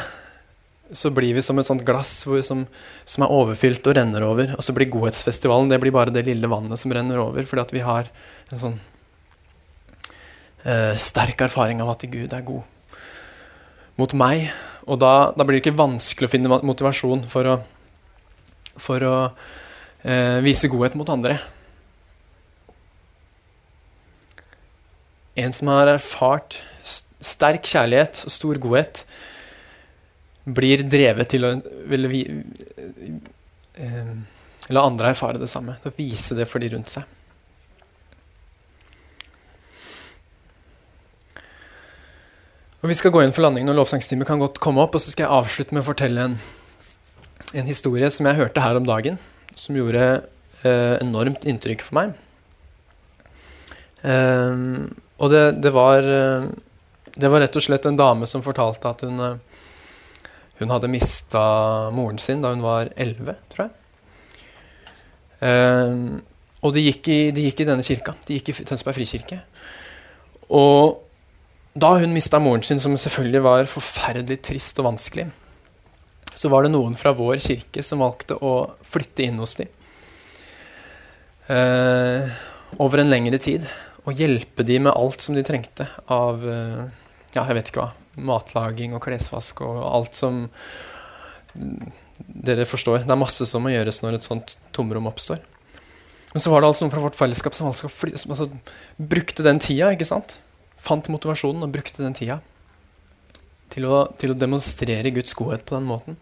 så 0.92 1.12
blir 1.14 1.32
vi 1.36 1.44
som 1.44 1.60
et 1.60 1.68
sånt 1.68 1.84
glass 1.86 2.10
hvor, 2.26 2.42
som, 2.44 2.66
som, 3.08 3.24
er 3.24 3.32
overfylt 3.32 3.86
og 3.88 3.96
renner 3.96 4.26
over. 4.26 4.52
Og 4.58 4.66
så 4.66 4.74
blir 4.76 4.90
godhetsfestivalen 4.92 5.70
det 5.72 5.80
blir 5.80 5.94
bare 5.94 6.12
det 6.12 6.26
lille 6.26 6.50
vannet 6.50 6.80
som 6.80 6.92
renner 6.92 7.22
over, 7.22 7.46
fordi 7.48 7.64
at 7.64 7.72
vi 7.72 7.84
har 7.86 8.10
en 8.50 8.62
sånn 8.64 8.76
eh, 10.66 10.98
sterk 11.00 11.46
erfaring 11.46 11.80
av 11.84 11.94
at 11.94 12.04
Gud 12.12 12.34
er 12.34 12.44
god 12.44 12.68
mot 14.00 14.12
meg. 14.18 14.50
Og 14.90 14.98
da, 15.00 15.30
da, 15.36 15.46
blir 15.46 15.56
det 15.56 15.64
ikke 15.64 15.78
vanskelig 15.78 16.28
å 16.28 16.34
finne 16.34 16.60
motivasjon 16.66 17.24
for 17.30 17.48
å, 17.48 17.58
for 18.82 19.06
å 19.06 19.16
eh, 20.04 20.38
vise 20.44 20.70
godhet 20.70 20.96
mot 20.98 21.08
andre. 21.12 21.38
En 25.34 25.52
som 25.52 25.70
har 25.72 25.94
erfart 25.94 26.60
sterk 27.22 27.64
kjærlighet 27.64 28.24
og 28.26 28.34
stor 28.34 28.60
godhet, 28.60 29.04
blir 30.42 30.82
drevet 30.90 31.30
til 31.30 31.46
å 31.46 31.52
ville 31.88 32.10
vi, 32.10 32.22
eh, 33.78 34.14
la 34.68 34.84
andre 34.84 35.12
erfare 35.14 35.38
det 35.38 35.48
samme. 35.48 35.78
Til 35.82 35.92
å 35.92 35.96
vise 35.96 36.34
det 36.34 36.48
for 36.50 36.58
de 36.58 36.68
rundt 36.74 36.90
seg. 36.90 37.04
Og 42.82 42.88
Vi 42.88 42.94
skal 42.94 43.12
gå 43.12 43.22
inn 43.22 43.32
for 43.32 43.42
landingen, 43.42 43.70
og 43.70 43.76
lovsangstimen 43.76 44.26
kan 44.26 44.40
godt 44.40 44.58
komme 44.58 44.82
opp. 44.82 44.96
og 44.96 45.00
Så 45.00 45.12
skal 45.12 45.28
jeg 45.28 45.30
avslutte 45.30 45.72
med 45.72 45.84
å 45.84 45.86
fortelle 45.86 46.20
en, 46.20 46.40
en 47.54 47.66
historie 47.66 48.10
som 48.10 48.26
jeg 48.26 48.34
hørte 48.34 48.60
her 48.60 48.76
om 48.76 48.84
dagen. 48.84 49.18
Som 49.58 49.76
gjorde 49.78 50.04
eh, 50.62 50.96
enormt 51.02 51.46
inntrykk 51.48 51.84
for 51.84 51.98
meg. 52.00 52.14
Eh, 54.02 54.62
og 55.22 55.30
det, 55.30 55.44
det, 55.62 55.72
var, 55.74 56.02
eh, 56.02 56.48
det, 57.14 57.30
var 57.30 57.44
rett 57.44 57.58
og 57.58 57.64
slett 57.64 57.86
en 57.86 57.98
dame 57.98 58.28
som 58.30 58.44
fortalte 58.44 58.90
at 58.90 59.04
hun, 59.06 59.20
eh, 59.22 60.26
hun 60.62 60.74
hadde 60.74 60.90
mista 60.90 61.44
moren 61.94 62.18
sin 62.22 62.42
da 62.42 62.54
hun 62.54 62.64
var 62.64 62.90
11, 62.96 63.38
tror 63.52 63.66
jeg. 63.66 63.78
Eh, 65.42 65.94
og 66.62 66.74
de 66.76 66.84
gikk, 66.86 67.08
i, 67.10 67.20
de 67.34 67.48
gikk, 67.48 67.64
i, 67.64 67.68
denne 67.68 67.86
kirka. 67.86 68.14
De 68.26 68.38
gikk 68.38 68.52
i 68.52 68.66
Tønsberg 68.66 68.94
frikirke. 68.94 69.40
Og 70.54 71.00
da 71.74 71.94
hun 71.98 72.12
mista 72.14 72.38
moren 72.42 72.62
sin, 72.66 72.80
som 72.82 72.94
selvfølgelig 72.98 73.42
var 73.42 73.70
forferdelig 73.70 74.38
trist 74.46 74.78
og 74.78 74.90
vanskelig, 74.92 75.30
så 76.34 76.50
var 76.52 76.64
det 76.64 76.72
noen 76.72 76.94
fra 76.98 77.12
vår 77.16 77.40
kirke 77.44 77.84
som 77.84 78.02
valgte 78.02 78.38
å 78.40 78.72
flytte 78.86 79.26
inn 79.26 79.40
hos 79.42 79.56
dem. 79.58 79.70
Eh, 81.52 82.30
over 82.80 83.02
en 83.02 83.10
lengre 83.10 83.38
tid. 83.38 83.66
og 84.02 84.18
hjelpe 84.18 84.64
dem 84.66 84.82
med 84.88 84.96
alt 84.98 85.22
som 85.22 85.36
de 85.36 85.44
trengte 85.46 85.84
av 86.10 86.40
eh, 86.42 86.88
ja, 87.36 87.44
jeg 87.44 87.54
vet 87.54 87.68
ikke 87.70 87.84
hva, 87.84 87.92
matlaging 88.18 88.96
og 88.96 89.04
klesvask 89.04 89.60
og 89.62 89.78
alt 89.86 90.18
som 90.18 90.48
dere 92.18 92.66
forstår. 92.66 93.04
Det 93.06 93.14
er 93.14 93.20
masse 93.20 93.46
som 93.46 93.62
må 93.62 93.70
gjøres 93.70 94.02
når 94.02 94.18
et 94.18 94.26
sånt 94.26 94.56
tomrom 94.74 95.06
oppstår. 95.06 95.38
Men 96.32 96.42
så 96.42 96.50
var 96.50 96.62
det 96.64 96.72
altså 96.72 96.82
noen 96.82 96.94
fra 96.96 97.04
vårt 97.04 97.18
fellesskap 97.18 97.54
som, 97.54 97.68
altså, 97.70 97.92
som 97.92 98.34
altså, 98.34 98.48
brukte 98.96 99.46
den 99.46 99.62
tida, 99.62 99.92
ikke 99.94 100.08
sant? 100.08 100.34
Fant 100.82 101.06
motivasjonen 101.12 101.62
og 101.62 101.74
brukte 101.76 102.02
den 102.02 102.16
tida 102.18 102.40
til 103.72 103.88
å, 103.88 104.04
til 104.20 104.34
å 104.34 104.38
demonstrere 104.38 105.14
Guds 105.14 105.34
godhet 105.38 105.64
på 105.68 105.76
den 105.78 105.88
måten. 105.88 106.18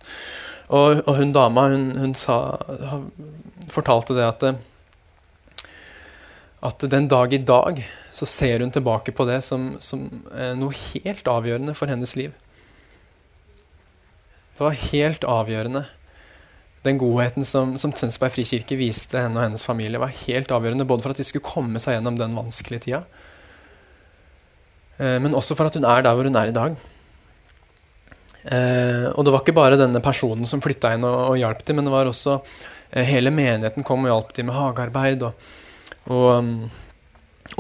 Og, 0.70 1.00
og 1.02 1.16
hun 1.18 1.32
dama 1.34 1.66
hun, 1.72 1.88
hun 1.98 2.12
sa, 2.14 2.36
fortalte 3.74 4.14
det 4.14 4.26
at, 4.28 4.44
at 6.70 6.84
den 6.92 7.08
dag 7.10 7.34
i 7.34 7.42
dag 7.42 7.82
så 8.14 8.26
ser 8.28 8.62
hun 8.62 8.70
tilbake 8.74 9.14
på 9.16 9.26
det 9.26 9.40
som, 9.46 9.72
som 9.82 10.06
eh, 10.30 10.52
noe 10.58 10.76
helt 10.92 11.26
avgjørende 11.30 11.74
for 11.78 11.90
hennes 11.90 12.14
liv. 12.18 12.34
Det 14.54 14.66
var 14.66 14.76
helt 14.90 15.24
avgjørende. 15.24 15.86
Den 16.84 16.98
godheten 17.00 17.44
som, 17.48 17.74
som 17.80 17.92
Tønsberg 17.96 18.34
frikirke 18.34 18.78
viste 18.78 19.18
henne 19.20 19.38
og 19.38 19.46
hennes 19.46 19.64
familie, 19.66 20.00
var 20.00 20.14
helt 20.22 20.52
avgjørende 20.52 20.86
både 20.88 21.04
for 21.04 21.14
at 21.14 21.20
de 21.20 21.26
skulle 21.26 21.44
komme 21.44 21.82
seg 21.82 21.96
gjennom 21.96 22.18
den 22.20 22.36
vanskelige 22.36 22.86
tida, 22.86 23.02
eh, 25.00 25.18
men 25.20 25.36
også 25.36 25.58
for 25.58 25.70
at 25.70 25.76
hun 25.80 25.88
er 25.88 26.06
der 26.06 26.16
hvor 26.16 26.28
hun 26.28 26.38
er 26.38 26.52
i 26.52 26.56
dag. 26.56 26.78
Eh, 28.44 29.06
og 29.12 29.24
det 29.24 29.32
var 29.34 29.42
ikke 29.42 29.56
bare 29.56 29.78
denne 29.80 30.00
personen 30.04 30.48
som 30.48 30.62
flytta 30.64 30.94
inn 30.96 31.04
og, 31.04 31.16
og 31.32 31.40
hjalp 31.40 31.64
dem, 31.66 31.80
men 31.80 31.88
det 31.88 31.92
var 31.92 32.08
også 32.08 32.38
eh, 32.38 33.04
hele 33.08 33.32
menigheten 33.34 33.84
kom 33.86 34.06
og 34.06 34.12
hjalp 34.12 34.36
dem 34.36 34.48
med 34.48 34.56
hagearbeid. 34.56 35.26
Og, 35.28 35.50
og 36.10 36.28
um, 36.38 36.52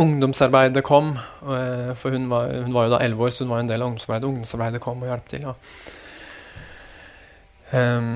ungdomsarbeidet 0.00 0.84
kom, 0.86 1.12
og, 1.44 1.54
eh, 1.58 1.92
for 2.00 2.16
hun 2.16 2.30
var, 2.32 2.54
hun 2.64 2.76
var, 2.76 2.88
jo 2.88 2.94
da 2.94 3.02
elleve 3.04 3.28
år, 3.28 3.34
så 3.34 3.44
hun 3.44 3.54
var 3.54 3.64
en 3.64 3.72
del 3.72 3.82
av 3.82 3.90
ungdomsarbeidet. 3.90 4.30
Ungdomsarbeidet 4.30 4.84
kom 4.84 5.04
og 5.04 5.12
hjalp 5.12 5.28
til. 5.32 5.50
Um, 7.70 8.14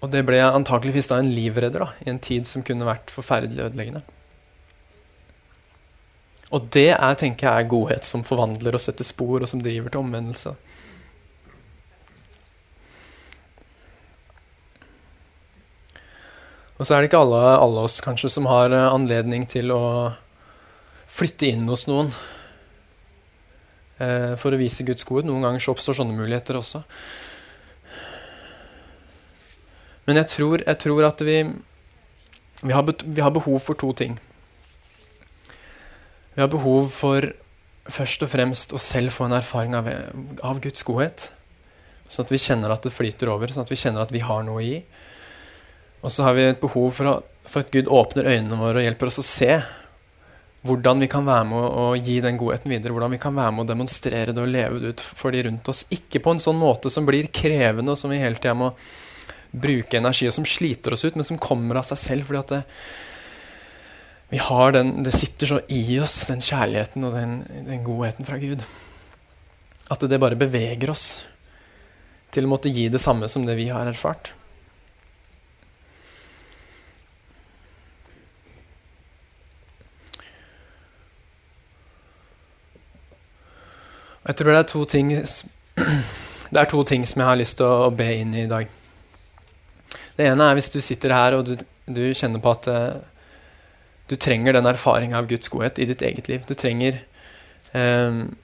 og 0.00 0.08
det 0.14 0.22
ble 0.24 0.38
antakeligvis 0.46 1.10
da 1.10 1.18
en 1.20 1.34
livredder 1.34 1.82
da, 1.84 1.90
i 2.06 2.08
en 2.12 2.22
tid 2.22 2.46
som 2.48 2.64
kunne 2.64 2.88
vært 2.88 3.12
forferdelig 3.12 3.66
ødeleggende. 3.66 4.06
Og 6.50 6.66
det 6.74 6.88
er, 6.94 7.12
tenker 7.18 7.46
jeg, 7.46 7.68
godhet 7.70 8.06
som 8.06 8.24
forvandler 8.26 8.74
og 8.74 8.82
setter 8.82 9.06
spor, 9.06 9.42
og 9.42 9.50
som 9.50 9.60
driver 9.62 9.92
til 9.92 10.00
omvendelse. 10.00 10.54
Og 16.80 16.88
så 16.88 16.96
er 16.96 17.02
det 17.02 17.10
ikke 17.10 17.20
alle, 17.20 17.40
alle 17.60 17.82
oss 17.84 17.98
kanskje 18.00 18.30
som 18.32 18.46
har 18.48 18.72
eh, 18.72 18.88
anledning 18.88 19.44
til 19.50 19.68
å 19.74 19.80
flytte 21.10 21.50
inn 21.50 21.66
hos 21.68 21.84
noen 21.90 22.08
eh, 24.00 24.32
for 24.40 24.56
å 24.56 24.60
vise 24.60 24.86
Guds 24.88 25.04
godhet. 25.04 25.28
Noen 25.28 25.44
ganger 25.44 25.60
så 25.60 25.74
oppstår 25.74 25.98
sånne 25.98 26.16
muligheter 26.16 26.56
også. 26.56 26.80
Men 30.08 30.22
jeg 30.22 30.30
tror, 30.32 30.64
jeg 30.64 30.80
tror 30.80 31.04
at 31.10 31.20
vi, 31.20 31.36
vi, 32.64 32.72
har, 32.72 32.88
vi 32.88 33.26
har 33.26 33.36
behov 33.36 33.60
for 33.60 33.76
to 33.76 33.92
ting. 34.00 34.16
Vi 36.32 36.40
har 36.40 36.48
behov 36.48 36.88
for 36.96 37.28
først 37.90 38.24
og 38.24 38.32
fremst 38.32 38.72
å 38.72 38.80
selv 38.80 39.12
få 39.12 39.28
en 39.28 39.36
erfaring 39.36 39.76
av, 39.76 39.92
av 40.46 40.64
Guds 40.64 40.80
godhet. 40.88 41.28
Sånn 42.08 42.24
at 42.24 42.32
vi 42.32 42.40
kjenner 42.40 42.72
at 42.72 42.88
det 42.88 42.96
flyter 42.96 43.28
over, 43.36 43.52
sånn 43.52 43.68
at 43.68 43.70
vi 43.70 43.78
kjenner 43.84 44.08
at 44.08 44.14
vi 44.16 44.24
har 44.24 44.48
noe 44.48 44.62
å 44.62 44.64
gi. 44.64 44.80
Og 46.00 46.12
så 46.12 46.24
har 46.24 46.36
vi 46.36 46.46
et 46.48 46.62
behov 46.62 46.94
for, 46.96 47.10
å, 47.10 47.44
for, 47.44 47.64
at 47.64 47.72
Gud 47.74 47.90
åpner 47.92 48.30
øynene 48.30 48.58
våre 48.60 48.80
og 48.80 48.86
hjelper 48.86 49.10
oss 49.10 49.20
å 49.20 49.26
se 49.26 49.52
hvordan 50.66 51.00
vi 51.00 51.08
kan 51.08 51.24
være 51.24 51.46
med 51.48 51.56
å, 51.56 51.68
å 51.82 51.84
gi 51.96 52.18
den 52.24 52.38
godheten 52.40 52.72
videre. 52.72 52.92
Hvordan 52.96 53.14
vi 53.14 53.20
kan 53.20 53.36
være 53.36 53.52
med 53.56 53.64
å 53.64 53.70
demonstrere 53.70 54.34
det 54.36 54.42
og 54.42 54.52
leve 54.52 54.80
det 54.80 54.94
ut 54.94 55.04
for 55.04 55.32
de 55.32 55.44
rundt 55.46 55.70
oss. 55.72 55.86
Ikke 55.92 56.20
på 56.24 56.34
en 56.34 56.42
sånn 56.42 56.58
måte 56.60 56.92
som 56.92 57.06
blir 57.08 57.30
krevende, 57.32 57.94
og 57.94 58.00
som 58.00 58.12
vi 58.12 58.20
hele 58.20 58.40
tida 58.40 58.56
må 58.56 58.74
bruke 59.50 59.98
energi, 59.98 60.28
og 60.28 60.36
som 60.36 60.46
sliter 60.46 60.94
oss 60.94 61.04
ut, 61.06 61.16
men 61.18 61.26
som 61.26 61.40
kommer 61.40 61.80
av 61.80 61.88
seg 61.88 62.00
selv. 62.00 62.28
fordi 62.28 62.42
at 62.42 62.52
det, 62.54 62.62
vi 64.30 64.38
har 64.38 64.76
den, 64.76 64.92
det 65.02 65.16
sitter 65.16 65.50
så 65.50 65.62
i 65.74 65.82
oss, 66.00 66.20
den 66.28 66.44
kjærligheten 66.44 67.08
og 67.08 67.16
den, 67.16 67.40
den 67.66 67.82
godheten 67.84 68.28
fra 68.28 68.38
Gud. 68.38 68.62
At 69.90 70.04
det 70.06 70.20
bare 70.22 70.38
beveger 70.38 70.92
oss 70.92 71.06
til 72.30 72.46
å 72.46 72.52
måtte 72.52 72.70
gi 72.70 72.86
det 72.92 73.00
samme 73.02 73.26
som 73.32 73.42
det 73.48 73.56
vi 73.58 73.66
har 73.72 73.90
erfart. 73.90 74.30
Jeg 84.26 84.36
tror 84.36 84.52
det 84.52 84.58
er 84.58 84.68
to 84.68 84.84
ting 84.84 85.12
Det 86.52 86.58
er 86.58 86.68
to 86.68 86.82
ting 86.84 87.06
som 87.08 87.22
jeg 87.22 87.28
har 87.30 87.38
lyst 87.38 87.56
til 87.60 87.66
å, 87.66 87.90
be 87.94 88.08
inn 88.20 88.34
i 88.34 88.42
i 88.44 88.50
dag. 88.50 88.66
Det 90.16 90.26
ene 90.26 90.48
er 90.50 90.56
hvis 90.58 90.72
du 90.74 90.80
sitter 90.82 91.14
her 91.14 91.36
og 91.38 91.46
du, 91.46 91.54
du 91.86 92.02
kjenner 92.10 92.42
på 92.42 92.52
at 92.52 92.66
uh, 92.68 92.98
du 94.10 94.16
trenger 94.18 94.58
den 94.58 94.66
erfaringa 94.66 95.20
av 95.20 95.28
Guds 95.30 95.48
godhet 95.52 95.78
i 95.78 95.86
ditt 95.86 96.02
eget 96.02 96.26
liv. 96.28 96.42
Du 96.48 96.56
trenger 96.58 96.98
um, 97.70 98.34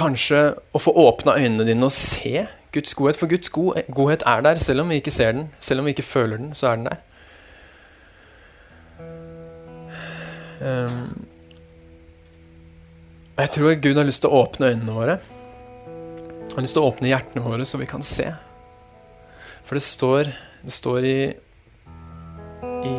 kanskje 0.00 0.42
å 0.74 0.82
få 0.82 0.96
åpna 1.06 1.38
øynene 1.38 1.68
dine 1.68 1.86
og 1.86 1.94
se 1.94 2.48
Guds 2.74 2.98
godhet. 2.98 3.22
For 3.22 3.30
Guds 3.30 3.54
go 3.54 3.70
godhet 3.86 4.26
er 4.26 4.42
der, 4.42 4.58
selv 4.58 4.82
om 4.82 4.90
vi 4.90 4.98
ikke 4.98 5.14
ser 5.14 5.38
den, 5.38 5.48
selv 5.62 5.80
om 5.80 5.86
vi 5.86 5.94
ikke 5.94 6.10
føler 6.10 6.42
den, 6.42 6.50
så 6.58 6.72
er 6.72 6.80
den 6.82 6.90
der. 6.90 6.98
Um, 10.60 11.29
jeg 13.44 13.52
tror 13.56 13.76
Gud 13.80 13.98
har 14.00 14.08
lyst 14.08 14.22
til 14.24 14.32
å 14.32 14.42
åpne 14.44 14.72
øynene 14.72 14.94
våre. 14.96 15.18
Han 16.50 16.56
har 16.58 16.64
lyst 16.66 16.74
til 16.76 16.82
å 16.82 16.90
åpne 16.90 17.12
hjertene 17.12 17.44
våre, 17.44 17.66
så 17.68 17.78
vi 17.80 17.88
kan 17.88 18.02
se. 18.04 18.26
For 19.64 19.78
det 19.78 19.84
står, 19.86 20.32
det 20.66 20.74
står 20.74 21.06
i, 21.06 21.18
i 22.90 22.98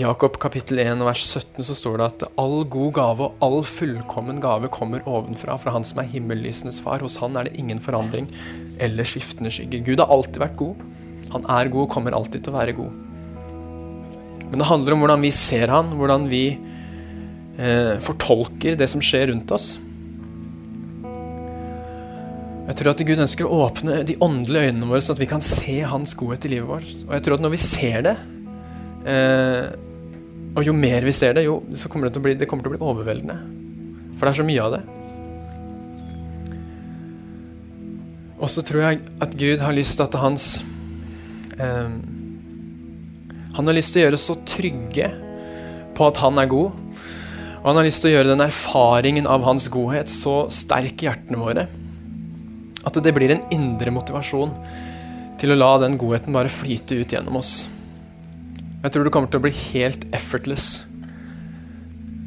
Jakob 0.00 0.38
kapittel 0.40 0.80
1 0.80 1.02
vers 1.04 1.22
17 1.26 1.66
så 1.66 1.74
står 1.76 1.98
det 2.00 2.08
at 2.08 2.22
all 2.40 2.62
god 2.72 2.94
gave 2.96 3.26
og 3.26 3.44
all 3.44 3.60
fullkommen 3.66 4.38
gave 4.42 4.70
kommer 4.72 5.04
ovenfra, 5.04 5.58
fra 5.60 5.74
Han 5.74 5.84
som 5.84 6.00
er 6.00 6.08
himmellysenes 6.08 6.80
far. 6.82 7.04
Hos 7.04 7.18
Han 7.20 7.36
er 7.36 7.46
det 7.46 7.58
ingen 7.60 7.82
forandring 7.84 8.30
eller 8.80 9.04
skiftende 9.04 9.52
skygger. 9.52 9.84
Gud 9.84 10.02
har 10.02 10.10
alltid 10.10 10.40
vært 10.42 10.58
god. 10.58 10.82
Han 11.36 11.46
er 11.46 11.70
god 11.70 11.84
og 11.84 11.94
kommer 11.94 12.16
alltid 12.16 12.46
til 12.46 12.54
å 12.54 12.58
være 12.58 12.76
god. 12.80 13.09
Men 14.50 14.58
det 14.58 14.68
handler 14.70 14.96
om 14.96 15.04
hvordan 15.04 15.22
vi 15.22 15.30
ser 15.34 15.70
han, 15.70 15.92
hvordan 15.98 16.26
vi 16.30 16.44
eh, 16.54 17.94
fortolker 18.02 18.78
det 18.78 18.88
som 18.90 19.02
skjer 19.04 19.30
rundt 19.30 19.54
oss. 19.54 19.76
Jeg 22.70 22.78
tror 22.78 22.92
at 22.92 23.02
Gud 23.02 23.18
ønsker 23.18 23.46
å 23.46 23.62
åpne 23.66 24.02
de 24.06 24.14
åndelige 24.22 24.70
øynene 24.70 24.88
våre, 24.90 25.02
så 25.02 25.14
at 25.14 25.22
vi 25.22 25.30
kan 25.30 25.42
se 25.42 25.80
Hans 25.90 26.14
godhet 26.18 26.44
i 26.46 26.52
livet 26.52 26.70
vårt. 26.70 26.90
Og 27.08 27.14
jeg 27.16 27.24
tror 27.26 27.38
at 27.38 27.42
når 27.42 27.54
vi 27.54 27.62
ser 27.62 28.04
det, 28.06 28.16
eh, 29.10 29.70
og 30.50 30.66
jo 30.66 30.74
mer 30.74 31.06
vi 31.06 31.14
ser 31.14 31.34
det, 31.38 31.46
jo 31.46 31.60
så 31.74 31.90
kommer 31.90 32.06
det, 32.06 32.14
til 32.14 32.22
å 32.22 32.26
bli, 32.26 32.36
det 32.38 32.46
til 32.50 32.70
å 32.70 32.74
bli 32.74 32.82
overveldende. 32.82 33.38
For 34.18 34.26
det 34.26 34.32
er 34.32 34.38
så 34.38 34.46
mye 34.46 34.66
av 34.66 34.76
det. 34.76 34.82
Og 38.40 38.48
så 38.50 38.64
tror 38.64 38.82
jeg 38.86 39.02
at 39.20 39.36
Gud 39.36 39.62
har 39.62 39.76
lyst 39.76 39.98
til 39.98 40.06
at 40.06 40.18
hans 40.22 40.46
eh, 41.58 41.90
han 43.60 43.68
har 43.68 43.76
lyst 43.76 43.92
til 43.92 44.02
å 44.02 44.06
gjøre 44.06 44.16
oss 44.16 44.28
så 44.30 44.38
trygge 44.48 45.10
på 45.96 46.06
at 46.08 46.20
han 46.22 46.40
er 46.40 46.48
god. 46.48 46.72
Og 47.60 47.66
han 47.68 47.76
har 47.76 47.84
lyst 47.84 48.00
til 48.00 48.10
å 48.10 48.14
gjøre 48.14 48.32
den 48.32 48.44
erfaringen 48.46 49.28
av 49.28 49.44
hans 49.44 49.68
godhet 49.72 50.08
så 50.08 50.46
sterk 50.52 51.04
i 51.04 51.10
hjertene 51.10 51.40
våre 51.40 51.66
at 52.80 52.96
det 53.04 53.12
blir 53.12 53.34
en 53.34 53.42
indre 53.52 53.92
motivasjon 53.92 54.54
til 55.40 55.52
å 55.52 55.58
la 55.58 55.74
den 55.82 55.98
godheten 56.00 56.32
bare 56.32 56.52
flyte 56.52 56.96
ut 56.96 57.12
gjennom 57.12 57.36
oss. 57.40 57.66
Jeg 58.80 58.94
tror 58.94 59.04
det 59.04 59.12
kommer 59.12 59.28
til 59.28 59.40
å 59.40 59.44
bli 59.44 59.52
helt 59.52 60.06
effortless. 60.16 60.68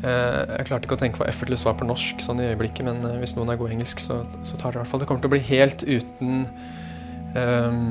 Eh, 0.06 0.40
jeg 0.60 0.68
klarte 0.70 0.86
ikke 0.86 0.98
å 1.00 1.02
tenke 1.02 1.22
hva 1.22 1.30
effortless 1.32 1.66
var 1.66 1.78
på 1.80 1.88
norsk 1.90 2.22
sånn 2.22 2.42
i 2.44 2.50
øyeblikket, 2.52 2.86
men 2.86 3.02
eh, 3.10 3.20
hvis 3.24 3.34
noen 3.38 3.50
er 3.54 3.58
god 3.58 3.74
engelsk, 3.74 4.02
så, 4.04 4.22
så, 4.46 4.60
tar 4.62 4.74
det 4.74 4.78
i 4.78 4.84
hvert 4.84 4.92
fall. 4.92 5.02
Det 5.02 5.10
kommer 5.10 5.26
til 5.26 5.32
å 5.32 5.34
bli 5.34 5.46
helt 5.50 5.86
uten 5.88 6.44
um, 7.34 7.88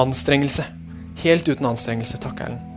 anstrengelse. 0.00 0.64
Helt 1.22 1.48
uten 1.48 1.66
anstrengelse. 1.66 2.20
Takk, 2.22 2.44
Erlend. 2.44 2.68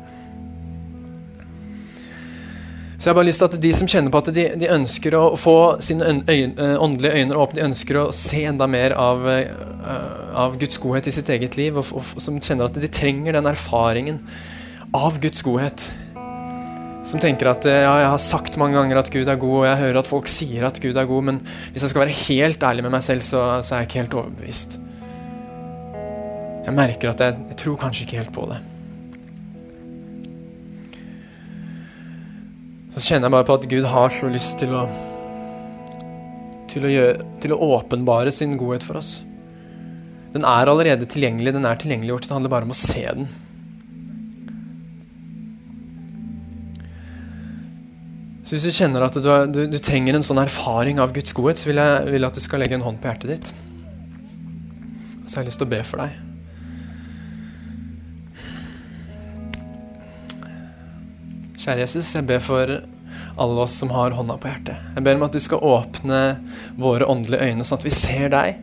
Så 2.95 3.09
jeg 3.09 3.11
har 3.11 3.17
bare 3.19 3.27
lyst 3.27 3.41
til 3.43 3.49
at 3.51 3.61
de 3.61 3.71
som 3.75 3.89
kjenner 3.91 4.11
på 4.13 4.19
at 4.23 4.29
de, 4.33 4.43
de 4.57 4.69
ønsker 4.71 5.13
å 5.19 5.35
få 5.37 5.57
sine 5.83 6.07
øyne, 6.07 6.53
eh, 6.55 6.77
åndelige 6.81 7.19
øyne 7.19 7.35
åpne, 7.37 7.59
de 7.59 7.65
ønsker 7.67 7.99
å 7.99 8.05
se 8.15 8.39
enda 8.47 8.65
mer 8.71 8.95
av, 8.97 9.25
uh, 9.27 10.31
av 10.45 10.55
Guds 10.61 10.79
godhet 10.81 11.11
i 11.11 11.13
sitt 11.13 11.29
eget 11.29 11.57
liv, 11.59 11.75
og, 11.77 11.91
og, 11.93 12.15
som 12.23 12.39
kjenner 12.39 12.69
at 12.69 12.79
de 12.79 12.89
trenger 12.89 13.35
den 13.35 13.51
erfaringen 13.51 14.21
av 14.95 15.19
Guds 15.21 15.43
godhet. 15.45 15.85
Som 17.05 17.21
tenker 17.21 17.51
at 17.51 17.67
ja, 17.69 17.93
jeg 18.01 18.09
har 18.15 18.23
sagt 18.23 18.57
mange 18.57 18.79
ganger 18.79 19.03
at 19.03 19.11
Gud 19.13 19.27
er 19.29 19.37
god, 19.43 19.57
og 19.59 19.67
jeg 19.67 19.81
hører 19.83 20.01
at 20.01 20.09
folk 20.09 20.31
sier 20.31 20.65
at 20.65 20.79
Gud 20.81 20.97
er 20.97 21.11
god, 21.11 21.29
men 21.29 21.43
hvis 21.75 21.85
jeg 21.85 21.93
skal 21.93 22.07
være 22.07 22.19
helt 22.23 22.65
ærlig 22.65 22.87
med 22.87 22.95
meg 22.95 23.05
selv, 23.05 23.21
så, 23.27 23.45
så 23.59 23.75
er 23.75 23.83
jeg 23.83 23.91
ikke 23.91 24.01
helt 24.01 24.19
overbevist. 24.23 24.79
Jeg 26.65 26.73
merker 26.73 27.11
at 27.11 27.21
jeg, 27.21 27.37
jeg 27.51 27.59
tror 27.61 27.81
kanskje 27.81 28.07
ikke 28.07 28.21
helt 28.23 28.33
på 28.35 28.47
det. 28.49 28.61
Så 32.95 33.03
kjenner 33.03 33.27
jeg 33.27 33.35
bare 33.35 33.47
på 33.47 33.59
at 33.59 33.67
Gud 33.69 33.85
har 33.91 34.13
så 34.13 34.31
lyst 34.31 34.57
til 34.61 34.73
å 34.73 34.85
til 36.75 36.83
å, 36.83 36.91
gjøre, 36.91 37.25
til 37.39 37.55
å 37.55 37.61
åpenbare 37.77 38.33
sin 38.35 38.57
godhet 38.59 38.83
for 38.83 38.99
oss. 38.99 39.21
Den 40.35 40.43
er 40.43 40.67
allerede 40.67 41.07
tilgjengelig, 41.07 41.53
den 41.55 41.67
er 41.67 41.79
tilgjengeliggjort. 41.79 42.27
Det 42.27 42.35
handler 42.35 42.51
bare 42.51 42.67
om 42.67 42.73
å 42.75 42.75
se 42.75 43.05
den. 43.07 43.29
Så 48.45 48.57
hvis 48.57 48.67
du 48.67 48.75
kjenner 48.75 49.07
at 49.07 49.15
du, 49.15 49.31
du, 49.55 49.61
du 49.71 49.79
trenger 49.81 50.17
en 50.17 50.25
sånn 50.25 50.43
erfaring 50.43 50.99
av 51.01 51.15
Guds 51.15 51.33
godhet, 51.33 51.61
så 51.61 51.71
vil 51.71 51.79
jeg, 51.81 52.11
vil 52.13 52.27
at 52.27 52.35
du 52.35 52.43
skal 52.43 52.61
legge 52.61 52.77
en 52.77 52.85
hånd 52.85 52.99
på 53.01 53.09
hjertet 53.09 53.31
ditt. 53.31 53.51
Så 55.25 55.39
har 55.39 55.45
jeg 55.45 55.53
lyst 55.53 55.63
til 55.63 55.69
å 55.69 55.75
be 55.77 55.81
for 55.87 56.03
deg. 56.03 56.34
Kjære 61.65 61.81
Jesus, 61.81 62.11
jeg 62.13 62.27
ber 62.29 62.41
for 62.45 62.69
alle 63.41 63.61
oss 63.63 63.73
som 63.79 63.89
har 63.89 64.13
hånda 64.13 64.35
på 64.37 64.51
hjertet. 64.51 64.81
Jeg 64.93 65.05
ber 65.07 65.15
om 65.17 65.23
at 65.25 65.33
du 65.33 65.41
skal 65.41 65.63
åpne 65.65 66.19
våre 66.77 67.07
åndelige 67.09 67.41
øyne, 67.41 67.65
sånn 67.65 67.79
at 67.79 67.85
vi 67.87 67.93
ser 67.95 68.29
deg 68.29 68.59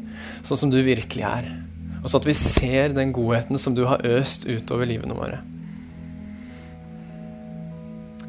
sånn 0.46 0.60
som 0.60 0.70
du 0.70 0.78
virkelig 0.86 1.24
er. 1.26 1.48
Og 1.98 2.06
sånn 2.06 2.22
at 2.22 2.28
vi 2.30 2.36
ser 2.38 2.94
den 2.94 3.10
godheten 3.16 3.58
som 3.58 3.74
du 3.74 3.82
har 3.90 4.06
øst 4.06 4.46
utover 4.46 4.86
livene 4.86 5.18
våre. 5.18 5.40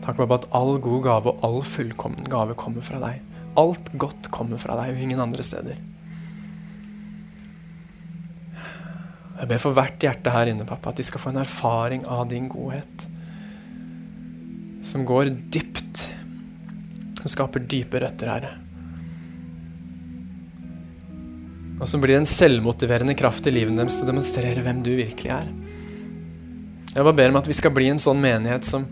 Takk 0.01 0.17
for 0.17 0.35
at 0.39 0.49
all 0.57 0.81
god 0.81 1.05
gave 1.05 1.29
og 1.29 1.45
all 1.45 1.61
fullkommen 1.69 2.25
gave 2.33 2.57
kommer 2.57 2.81
fra 2.81 2.97
deg. 3.05 3.21
Alt 3.61 3.93
godt 4.01 4.33
kommer 4.33 4.57
fra 4.57 4.81
deg 4.81 4.95
og 4.95 5.05
ingen 5.05 5.21
andre 5.21 5.45
steder. 5.45 5.77
Jeg 9.37 9.53
ber 9.53 9.61
for 9.61 9.77
hvert 9.77 10.01
hjerte 10.01 10.33
her 10.33 10.49
inne, 10.49 10.65
pappa, 10.65 10.89
at 10.89 10.97
de 10.97 11.05
skal 11.05 11.21
få 11.21 11.29
en 11.29 11.43
erfaring 11.45 12.09
av 12.09 12.25
din 12.33 12.49
godhet. 12.49 13.12
Som 14.83 15.05
går 15.07 15.31
dypt. 15.53 16.03
Som 17.21 17.31
skaper 17.31 17.63
dype 17.71 18.01
røtter, 18.03 18.31
Herre. 18.33 18.53
Og 21.79 21.89
som 21.89 22.03
blir 22.03 22.15
en 22.15 22.27
selvmotiverende 22.27 23.15
kraft 23.19 23.47
i 23.49 23.53
livet 23.55 23.75
deres 23.75 23.97
til 23.97 24.05
å 24.05 24.11
demonstrere 24.11 24.63
hvem 24.63 24.83
du 24.85 24.93
virkelig 24.95 25.31
er. 25.35 25.47
Jeg 26.93 27.01
bare 27.01 27.17
ber 27.17 27.31
om 27.33 27.39
at 27.39 27.49
vi 27.49 27.55
skal 27.57 27.73
bli 27.73 27.89
en 27.89 28.01
sånn 28.01 28.21
menighet 28.21 28.67
som, 28.67 28.85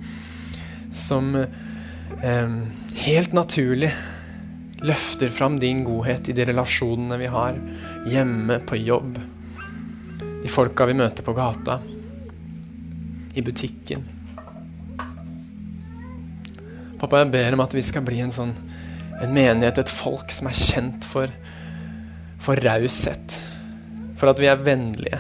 som 0.95 1.36
eh, 1.38 2.56
helt 3.06 3.36
naturlig 3.38 3.91
løfter 4.82 5.30
fram 5.30 5.60
din 5.62 5.84
godhet 5.86 6.32
i 6.32 6.36
de 6.36 6.47
relasjonene 6.49 7.19
vi 7.21 7.30
har, 7.30 7.60
hjemme, 8.10 8.58
på 8.65 8.80
jobb, 8.82 9.19
de 10.41 10.49
folka 10.49 10.88
vi 10.89 10.97
møter 10.97 11.23
på 11.23 11.36
gata, 11.38 11.77
i 13.38 13.43
butikken. 13.45 14.20
Pappa, 17.01 17.23
jeg 17.23 17.31
ber 17.33 17.55
om 17.57 17.63
at 17.63 17.73
vi 17.73 17.81
skal 17.81 18.05
bli 18.05 18.19
en 18.21 18.33
sånn 18.33 18.53
en 19.21 19.33
menighet, 19.33 19.77
et 19.77 19.89
folk 19.89 20.31
som 20.33 20.49
er 20.49 20.57
kjent 20.57 21.05
for, 21.05 21.29
for 22.41 22.61
raushet. 22.61 23.37
For 24.17 24.31
at 24.31 24.41
vi 24.41 24.49
er 24.49 24.61
vennlige. 24.61 25.19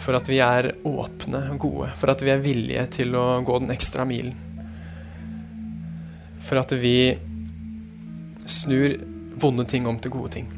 For 0.00 0.16
at 0.16 0.30
vi 0.30 0.38
er 0.42 0.72
åpne 0.86 1.42
og 1.52 1.58
gode. 1.62 1.90
For 1.98 2.12
at 2.12 2.22
vi 2.24 2.32
er 2.32 2.42
villige 2.42 2.86
til 2.98 3.14
å 3.18 3.40
gå 3.46 3.58
den 3.62 3.74
ekstra 3.74 4.06
milen. 4.08 4.34
For 6.46 6.62
at 6.62 6.74
vi 6.74 7.12
snur 8.50 8.96
vonde 9.40 9.66
ting 9.70 9.86
om 9.86 9.98
til 10.02 10.14
gode 10.14 10.34
ting. 10.38 10.48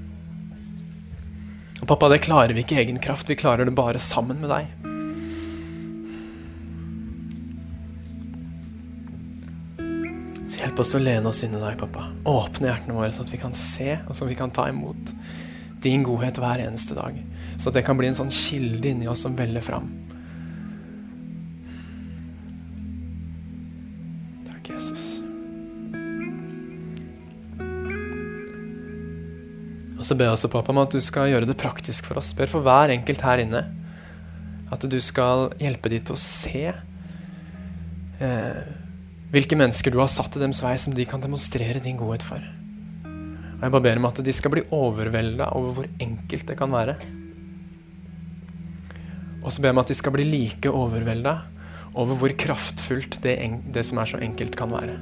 Og 1.82 1.88
pappa, 1.88 2.08
det 2.12 2.22
klarer 2.24 2.54
vi 2.54 2.64
ikke 2.64 2.78
i 2.78 2.84
egen 2.84 3.00
kraft. 3.02 3.28
Vi 3.28 3.36
klarer 3.36 3.68
det 3.68 3.76
bare 3.76 4.00
sammen 4.00 4.40
med 4.44 4.52
deg. 4.52 4.81
Hjelp 10.72 10.80
oss 10.86 10.94
å 10.96 10.98
lene 11.04 11.28
oss 11.28 11.42
inn 11.44 11.52
i 11.52 11.60
deg, 11.60 11.74
pappa. 11.76 12.06
Åpne 12.24 12.70
hjertene 12.70 12.94
våre, 12.96 13.10
så 13.12 13.26
at 13.26 13.32
vi 13.32 13.36
kan 13.36 13.52
se, 13.52 13.98
og 14.08 14.16
så 14.16 14.24
vi 14.24 14.34
kan 14.38 14.48
ta 14.50 14.70
imot 14.70 15.12
din 15.84 16.00
godhet 16.02 16.38
hver 16.40 16.62
eneste 16.64 16.96
dag. 16.96 17.12
Så 17.60 17.68
det 17.74 17.82
kan 17.84 17.98
bli 17.98 18.08
en 18.08 18.16
sånn 18.16 18.32
kilde 18.32 18.88
inni 18.88 19.04
oss 19.10 19.20
som 19.20 19.36
veller 19.36 19.60
fram. 19.60 19.90
Takk, 24.48 24.72
Jesus. 24.72 25.20
Og 29.98 30.08
så 30.08 30.16
ber 30.16 30.30
jeg 30.30 30.38
også 30.38 30.54
pappa 30.56 30.72
om 30.72 30.80
at 30.86 30.96
du 30.96 31.02
skal 31.04 31.28
gjøre 31.34 31.52
det 31.52 31.60
praktisk 31.60 32.08
for 32.08 32.16
oss. 32.22 32.32
Ber 32.32 32.48
for 32.48 32.64
hver 32.64 32.96
enkelt 32.96 33.28
her 33.28 33.44
inne. 33.44 33.66
At 34.72 34.88
du 34.88 35.02
skal 35.04 35.50
hjelpe 35.60 35.92
de 35.92 36.00
til 36.00 36.16
å 36.16 36.22
se 36.22 36.70
eh, 38.24 38.78
hvilke 39.32 39.56
mennesker 39.56 39.92
du 39.92 39.98
har 40.02 40.10
satt 40.12 40.36
i 40.36 40.42
deres 40.42 40.60
vei 40.64 40.74
som 40.80 40.92
de 40.96 41.06
kan 41.08 41.22
demonstrere 41.22 41.80
din 41.82 41.96
godhet 42.00 42.24
for. 42.26 42.42
Og 43.06 43.64
Jeg 43.64 43.72
bare 43.72 43.84
ber 43.86 44.00
om 44.00 44.08
at 44.10 44.20
de 44.26 44.34
skal 44.34 44.52
bli 44.52 44.64
overvelda 44.74 45.52
over 45.56 45.76
hvor 45.76 45.88
enkelt 46.02 46.48
det 46.50 46.58
kan 46.58 46.72
være. 46.72 46.96
Og 49.42 49.48
så 49.50 49.62
ber 49.62 49.70
jeg 49.70 49.76
om 49.76 49.82
at 49.82 49.90
de 49.90 49.96
skal 49.98 50.14
bli 50.14 50.26
like 50.28 50.70
overvelda 50.70 51.36
over 51.94 52.18
hvor 52.18 52.34
kraftfullt 52.38 53.20
det, 53.24 53.36
det 53.74 53.84
som 53.86 54.00
er 54.02 54.10
så 54.10 54.20
enkelt, 54.22 54.56
kan 54.56 54.72
være. 54.72 54.96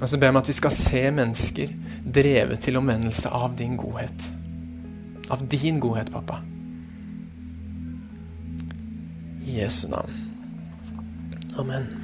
Og 0.00 0.08
så 0.08 0.18
ber 0.18 0.28
jeg 0.28 0.34
om 0.34 0.42
at 0.42 0.50
vi 0.50 0.58
skal 0.58 0.74
se 0.74 1.02
mennesker 1.14 1.74
drevet 2.04 2.60
til 2.60 2.76
omvendelse 2.80 3.30
av 3.30 3.56
din 3.58 3.78
godhet. 3.80 4.30
Av 5.32 5.40
din 5.48 5.80
godhet, 5.80 6.12
pappa. 6.12 6.42
I 9.44 9.60
Jesu 9.62 9.86
navn. 9.88 10.24
Amen. 11.60 12.03